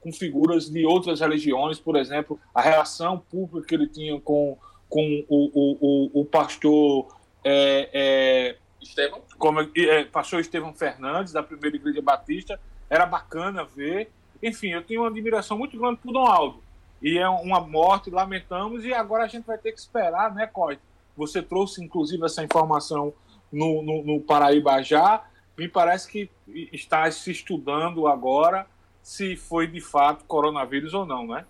com 0.00 0.12
figuras 0.12 0.68
de 0.68 0.84
outras 0.84 1.20
religiões, 1.20 1.78
por 1.78 1.96
exemplo, 1.96 2.38
a 2.54 2.60
relação 2.60 3.18
pública 3.18 3.66
que 3.66 3.74
ele 3.74 3.86
tinha 3.86 4.20
com, 4.20 4.56
com 4.88 5.24
o, 5.28 5.50
o, 5.54 5.78
o, 5.80 6.20
o 6.20 6.24
pastor 6.24 7.08
é, 7.44 7.88
é, 7.92 8.56
Estevão. 8.80 9.22
Como, 9.38 9.60
é, 9.60 10.04
pastor 10.04 10.40
Estevão 10.40 10.72
Fernandes, 10.72 11.32
da 11.32 11.42
primeira 11.42 11.76
igreja 11.76 12.00
batista, 12.00 12.60
era 12.88 13.06
bacana 13.06 13.64
ver. 13.64 14.10
Enfim, 14.42 14.68
eu 14.68 14.82
tenho 14.82 15.02
uma 15.02 15.08
admiração 15.08 15.58
muito 15.58 15.78
grande 15.78 15.98
por 16.00 16.12
Dom 16.12 16.26
Aldo. 16.26 16.62
E 17.00 17.18
é 17.18 17.28
uma 17.28 17.60
morte, 17.60 18.10
lamentamos, 18.10 18.84
e 18.84 18.92
agora 18.92 19.24
a 19.24 19.28
gente 19.28 19.46
vai 19.46 19.58
ter 19.58 19.72
que 19.72 19.78
esperar, 19.78 20.34
né, 20.34 20.46
Coy? 20.46 20.78
Você 21.16 21.42
trouxe, 21.42 21.82
inclusive, 21.82 22.24
essa 22.24 22.42
informação 22.42 23.12
no, 23.52 23.82
no, 23.82 24.04
no 24.04 24.20
Paraíba 24.20 24.82
já. 24.82 25.24
Me 25.56 25.68
parece 25.68 26.08
que 26.08 26.30
está 26.72 27.10
se 27.10 27.30
estudando 27.30 28.06
agora 28.06 28.66
se 29.02 29.36
foi 29.36 29.66
de 29.66 29.80
fato 29.80 30.24
coronavírus 30.26 30.94
ou 30.94 31.06
não, 31.06 31.26
né? 31.26 31.46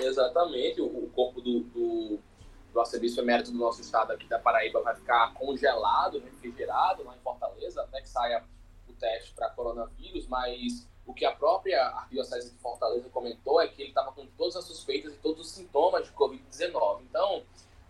Exatamente. 0.00 0.80
O, 0.80 0.86
o 0.86 1.10
corpo 1.14 1.40
do, 1.40 1.60
do, 1.60 2.18
do 2.72 2.80
arcebispo 2.80 3.20
emérito 3.20 3.52
do 3.52 3.58
nosso 3.58 3.80
estado 3.80 4.12
aqui 4.12 4.26
da 4.26 4.38
Paraíba 4.38 4.82
vai 4.82 4.96
ficar 4.96 5.32
congelado, 5.34 6.18
refrigerado 6.18 7.04
lá 7.04 7.14
em 7.14 7.20
Fortaleza, 7.20 7.82
até 7.82 8.00
que 8.00 8.08
saia 8.08 8.42
o 8.88 8.92
teste 8.94 9.32
para 9.34 9.50
coronavírus, 9.50 10.26
mas 10.26 10.88
o 11.06 11.12
que 11.12 11.24
a 11.24 11.32
própria 11.32 11.82
Arquidiocese 11.86 12.50
de 12.50 12.58
Fortaleza 12.58 13.08
comentou 13.10 13.60
é 13.60 13.68
que 13.68 13.82
ele 13.82 13.90
estava 13.90 14.12
com 14.12 14.26
todas 14.38 14.56
as 14.56 14.64
suspeitas 14.64 15.12
e 15.12 15.16
todos 15.16 15.46
os 15.46 15.52
sintomas 15.52 16.06
de 16.06 16.12
Covid-19. 16.12 17.02
Então, 17.02 17.42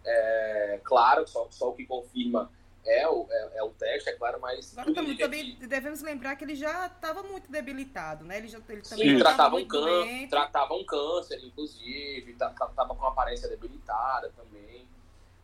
é, 0.04 0.80
claro, 0.82 1.26
só, 1.26 1.46
só 1.50 1.70
o 1.70 1.74
que 1.74 1.86
confirma 1.86 2.50
é 2.84 3.08
o, 3.08 3.26
é, 3.30 3.58
é 3.58 3.62
o 3.62 3.70
teste, 3.70 4.10
é 4.10 4.12
claro, 4.12 4.38
mas. 4.40 4.76
Agora 4.76 4.94
também, 4.94 5.16
também 5.16 5.56
devemos 5.56 6.02
lembrar 6.02 6.36
que 6.36 6.44
ele 6.44 6.54
já 6.54 6.86
estava 6.86 7.22
muito 7.22 7.50
debilitado, 7.50 8.24
né? 8.24 8.38
Ele, 8.38 8.48
já, 8.48 8.58
ele 8.68 8.82
também 8.82 9.10
Sim, 9.10 9.18
tratava 9.18 9.56
um, 9.56 9.66
câncer, 9.66 10.28
tratava 10.28 10.74
um 10.74 10.84
câncer, 10.84 11.42
inclusive, 11.42 12.32
estava 12.32 12.94
com 12.94 13.06
aparência 13.06 13.48
debilitada 13.48 14.30
também. 14.36 14.86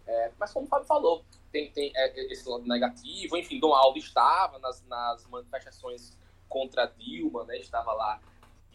É, 0.07 0.33
mas 0.39 0.53
como 0.53 0.67
o 0.67 0.69
Fábio 0.69 0.87
falou, 0.87 1.25
tem, 1.51 1.71
tem 1.71 1.93
é, 1.95 2.33
esse 2.33 2.47
lado 2.49 2.67
negativo, 2.67 3.37
enfim, 3.37 3.59
Dom 3.59 3.75
Aldo 3.75 3.99
estava 3.99 4.59
nas, 4.59 4.85
nas 4.87 5.25
manifestações 5.27 6.19
contra 6.51 6.85
Dilma, 6.85 7.45
né? 7.45 7.57
Estava 7.57 7.93
lá 7.95 8.21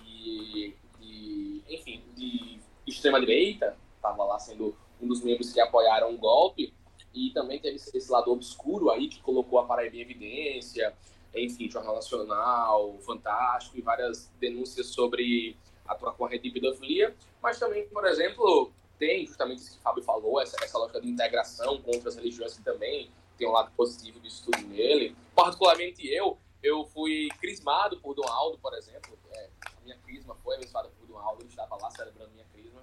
de, 0.01 0.73
de 0.99 1.61
enfim, 1.69 2.03
de 2.15 2.59
extrema-direita, 2.87 3.77
estava 3.95 4.23
lá 4.23 4.39
sendo 4.39 4.75
um 4.99 5.07
dos 5.07 5.21
membros 5.21 5.53
que 5.53 5.59
apoiaram 5.59 6.15
o 6.15 6.17
golpe. 6.17 6.73
E 7.13 7.29
também 7.29 7.59
teve 7.59 7.75
esse 7.75 8.11
lado 8.11 8.31
obscuro 8.31 8.89
aí 8.89 9.07
que 9.07 9.21
colocou 9.21 9.59
a 9.59 9.65
Paraíba 9.65 9.95
em 9.95 10.01
evidência, 10.01 10.93
enfim, 11.33 11.69
Jornal 11.69 11.95
Nacional, 11.95 12.97
Fantástico 13.05 13.77
e 13.77 13.81
várias 13.81 14.29
denúncias 14.39 14.87
sobre 14.87 15.55
a 15.85 15.95
corrente 15.95 16.43
de 16.43 16.51
pedofilia. 16.51 17.15
Mas 17.41 17.59
também, 17.59 17.87
por 17.87 18.05
exemplo, 18.05 18.71
tem 18.97 19.25
justamente 19.25 19.59
isso 19.59 19.71
que 19.73 19.77
o 19.77 19.81
Fábio 19.81 20.03
falou, 20.03 20.41
essa, 20.41 20.57
essa 20.63 20.77
lógica 20.77 20.99
de 20.99 21.09
integração 21.09 21.81
com 21.81 21.91
outras 21.91 22.15
religiões 22.15 22.57
que 22.57 22.63
também 22.63 23.11
tem 23.37 23.47
um 23.47 23.51
lado 23.51 23.71
positivo 23.75 24.19
disso 24.19 24.49
tudo 24.49 24.67
nele. 24.67 25.15
Particularmente 25.33 26.05
eu, 26.07 26.37
eu 26.65 26.83
fui 26.85 27.29
crismado 27.39 27.99
por 28.01 28.15
Dom 28.15 28.27
Aldo, 28.27 28.57
por 28.57 28.73
exemplo. 28.73 29.17
É, 29.31 29.49
a 29.65 29.81
minha 29.83 29.97
crisma 29.99 30.35
foi 30.43 30.55
abençoada 30.55 30.89
por 30.89 31.07
Dom 31.07 31.17
Aldo, 31.17 31.43
ele 31.43 31.49
estava 31.49 31.75
lá 31.75 31.91
celebrando 31.91 32.31
minha 32.31 32.45
crisma. 32.45 32.81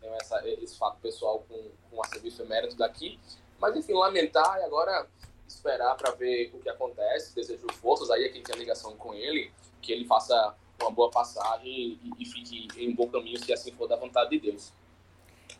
Tenho 0.00 0.14
essa, 0.14 0.46
esse 0.48 0.76
fato 0.76 0.98
pessoal 1.00 1.44
com, 1.48 1.70
com 1.88 2.00
o 2.00 2.04
serviço 2.06 2.42
emérito 2.42 2.76
daqui. 2.76 3.20
Mas, 3.58 3.76
enfim, 3.76 3.92
lamentar 3.92 4.58
e 4.58 4.64
agora 4.64 5.08
esperar 5.46 5.94
para 5.96 6.10
ver 6.12 6.50
o 6.54 6.58
que 6.58 6.68
acontece. 6.68 7.34
Desejo 7.34 7.66
forças 7.74 8.10
aí 8.10 8.24
a 8.24 8.32
quem 8.32 8.42
tem 8.42 8.56
ligação 8.56 8.96
com 8.96 9.14
ele, 9.14 9.52
que 9.80 9.92
ele 9.92 10.06
faça 10.06 10.56
uma 10.80 10.90
boa 10.90 11.10
passagem 11.10 11.70
e, 12.02 12.12
e 12.18 12.24
fique 12.26 12.66
em 12.76 12.90
um 12.90 12.94
bom 12.94 13.08
caminho, 13.08 13.38
se 13.38 13.52
assim 13.52 13.70
for 13.72 13.86
da 13.86 13.96
vontade 13.96 14.30
de 14.30 14.40
Deus. 14.40 14.72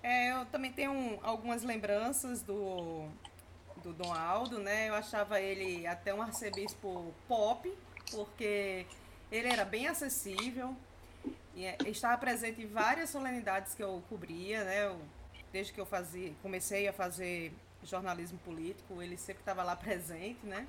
É, 0.03 0.33
eu 0.33 0.47
também 0.47 0.73
tenho 0.73 1.19
algumas 1.23 1.63
lembranças 1.63 2.43
do, 2.43 3.07
do 3.83 3.93
Dom 3.93 4.13
Aldo, 4.13 4.59
né? 4.59 4.89
Eu 4.89 4.95
achava 4.95 5.41
ele 5.41 5.87
até 5.87 6.15
um 6.15 6.23
arcebispo 6.23 7.15
pop, 7.27 7.73
porque 8.11 8.87
ele 9.31 9.49
era 9.49 9.65
bem 9.65 9.87
acessível, 9.87 10.77
e 11.55 11.65
é, 11.65 11.77
estava 11.87 12.17
presente 12.19 12.63
em 12.63 12.67
várias 12.67 13.11
solenidades 13.11 13.75
que 13.75 13.83
eu 13.83 14.03
cobria, 14.09 14.65
né? 14.65 14.87
Eu, 14.87 15.01
desde 15.53 15.73
que 15.73 15.81
eu 15.81 15.87
fazia, 15.87 16.33
comecei 16.43 16.87
a 16.89 16.93
fazer 16.93 17.53
jornalismo 17.83 18.39
político, 18.39 19.03
ele 19.03 19.17
sempre 19.17 19.43
estava 19.43 19.63
lá 19.63 19.75
presente, 19.75 20.45
né? 20.47 20.67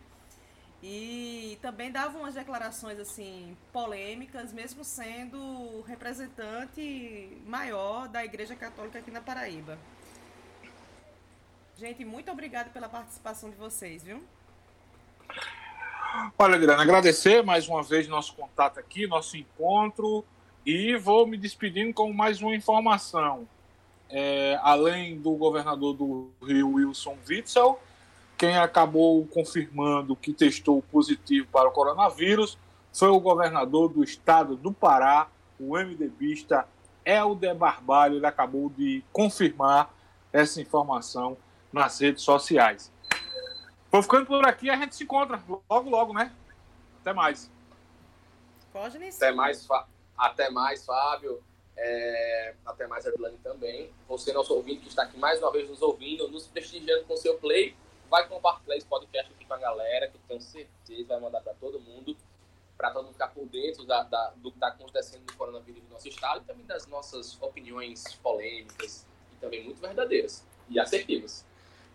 E 0.83 1.59
também 1.61 1.91
dava 1.91 2.17
umas 2.17 2.33
declarações 2.33 2.97
assim 2.97 3.55
polêmicas, 3.71 4.51
mesmo 4.51 4.83
sendo 4.83 5.81
representante 5.81 7.37
maior 7.45 8.07
da 8.07 8.25
Igreja 8.25 8.55
Católica 8.55 8.97
aqui 8.97 9.11
na 9.11 9.21
Paraíba. 9.21 9.77
Gente, 11.81 12.05
muito 12.05 12.29
obrigada 12.31 12.69
pela 12.69 12.87
participação 12.87 13.49
de 13.49 13.55
vocês, 13.55 14.03
viu? 14.03 14.21
Olha, 16.37 16.53
Adriana, 16.53 16.83
agradecer 16.83 17.41
mais 17.41 17.67
uma 17.67 17.81
vez 17.81 18.07
nosso 18.07 18.35
contato 18.35 18.79
aqui, 18.79 19.07
nosso 19.07 19.35
encontro, 19.35 20.23
e 20.63 20.95
vou 20.95 21.25
me 21.25 21.35
despedindo 21.37 21.91
com 21.91 22.13
mais 22.13 22.39
uma 22.39 22.55
informação 22.55 23.47
é, 24.11 24.59
além 24.61 25.19
do 25.19 25.31
governador 25.31 25.95
do 25.95 26.29
Rio, 26.43 26.73
Wilson 26.73 27.17
Witzel, 27.27 27.79
quem 28.37 28.55
acabou 28.59 29.25
confirmando 29.25 30.15
que 30.15 30.33
testou 30.33 30.83
positivo 30.83 31.47
para 31.51 31.67
o 31.67 31.71
coronavírus 31.71 32.59
foi 32.93 33.09
o 33.09 33.19
governador 33.19 33.89
do 33.89 34.03
estado 34.03 34.55
do 34.55 34.71
Pará, 34.71 35.29
o 35.59 35.75
MDBista 35.75 36.67
Helder 37.03 37.55
Barbalho. 37.55 38.17
Ele 38.17 38.27
acabou 38.27 38.69
de 38.69 39.03
confirmar 39.11 39.91
essa 40.31 40.61
informação 40.61 41.35
nas 41.71 41.99
redes 41.99 42.23
sociais. 42.23 42.91
Vou 43.91 44.01
ficando 44.01 44.25
por 44.25 44.45
aqui, 44.47 44.69
a 44.69 44.75
gente 44.77 44.95
se 44.95 45.03
encontra 45.03 45.41
logo, 45.69 45.89
logo, 45.89 46.13
né? 46.13 46.31
Até 47.01 47.13
mais. 47.13 47.51
Pode, 48.71 48.97
Até 48.97 49.31
mais, 49.31 49.67
Até 50.17 50.49
mais, 50.49 50.85
Fábio. 50.85 51.43
É, 51.75 52.53
até 52.65 52.85
mais 52.87 53.05
a 53.05 53.09
Adlane 53.09 53.37
também. 53.39 53.89
Você, 54.07 54.31
nosso 54.31 54.53
ouvinte, 54.53 54.81
que 54.81 54.89
está 54.89 55.03
aqui 55.03 55.17
mais 55.17 55.39
uma 55.39 55.51
vez 55.51 55.69
nos 55.69 55.81
ouvindo, 55.81 56.27
nos 56.27 56.47
prestigiando 56.47 57.05
com 57.05 57.17
seu 57.17 57.37
play. 57.37 57.75
vai 58.09 58.27
compartilhar 58.27 58.75
esse 58.75 58.85
podcast 58.85 59.31
aqui 59.33 59.45
com 59.45 59.53
a 59.53 59.57
galera, 59.57 60.07
que 60.07 60.15
eu 60.15 60.21
tenho 60.27 60.41
certeza 60.41 61.07
vai 61.07 61.19
mandar 61.19 61.41
para 61.41 61.53
todo 61.53 61.79
mundo, 61.79 62.15
para 62.77 62.91
todo 62.91 63.05
mundo 63.05 63.13
ficar 63.13 63.29
por 63.29 63.45
dentro 63.47 63.85
da, 63.85 64.03
da, 64.03 64.33
do 64.35 64.51
que 64.51 64.57
está 64.57 64.67
acontecendo 64.67 65.23
no 65.29 65.37
coronavírus 65.37 65.81
no 65.83 65.89
nosso 65.89 66.07
estado 66.07 66.41
e 66.41 66.45
também 66.45 66.65
das 66.65 66.87
nossas 66.87 67.41
opiniões 67.41 68.03
polêmicas 68.15 69.05
e 69.33 69.35
também 69.37 69.63
muito 69.63 69.79
verdadeiras 69.79 70.45
e 70.69 70.79
assertivas. 70.79 71.45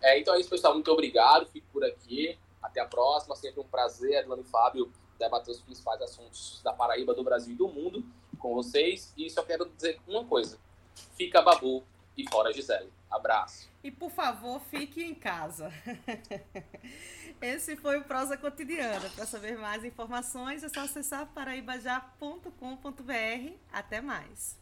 É, 0.01 0.19
então 0.19 0.33
é 0.33 0.39
isso, 0.39 0.49
pessoal. 0.49 0.73
Muito 0.73 0.91
obrigado. 0.91 1.47
Fico 1.47 1.67
por 1.71 1.83
aqui. 1.83 2.37
Até 2.61 2.81
a 2.81 2.85
próxima. 2.85 3.35
Sempre 3.35 3.61
um 3.61 3.67
prazer, 3.67 4.17
Adlano 4.17 4.41
e 4.41 4.45
Fábio, 4.45 4.91
debater 5.17 5.51
os 5.51 5.61
principais 5.61 6.01
assuntos 6.01 6.61
da 6.63 6.73
Paraíba, 6.73 7.13
do 7.13 7.23
Brasil 7.23 7.53
e 7.53 7.57
do 7.57 7.67
mundo 7.67 8.03
com 8.37 8.53
vocês. 8.53 9.13
E 9.17 9.29
só 9.29 9.43
quero 9.43 9.69
dizer 9.69 9.99
uma 10.07 10.25
coisa: 10.25 10.59
fica 11.15 11.41
Babu 11.41 11.83
e 12.15 12.29
fora 12.29 12.53
Gisele. 12.53 12.91
Abraço. 13.09 13.69
E 13.83 13.91
por 13.91 14.11
favor, 14.11 14.59
fique 14.59 15.03
em 15.03 15.15
casa. 15.15 15.71
Esse 17.41 17.77
foi 17.77 17.97
o 17.97 18.03
Prosa 18.03 18.35
Cotidiana. 18.35 19.09
Para 19.11 19.25
saber 19.25 19.57
mais 19.57 19.85
informações 19.85 20.63
é 20.63 20.69
só 20.69 20.81
acessar 20.81 21.25
paraibajá.com.br. 21.27 23.53
Até 23.71 24.01
mais. 24.01 24.59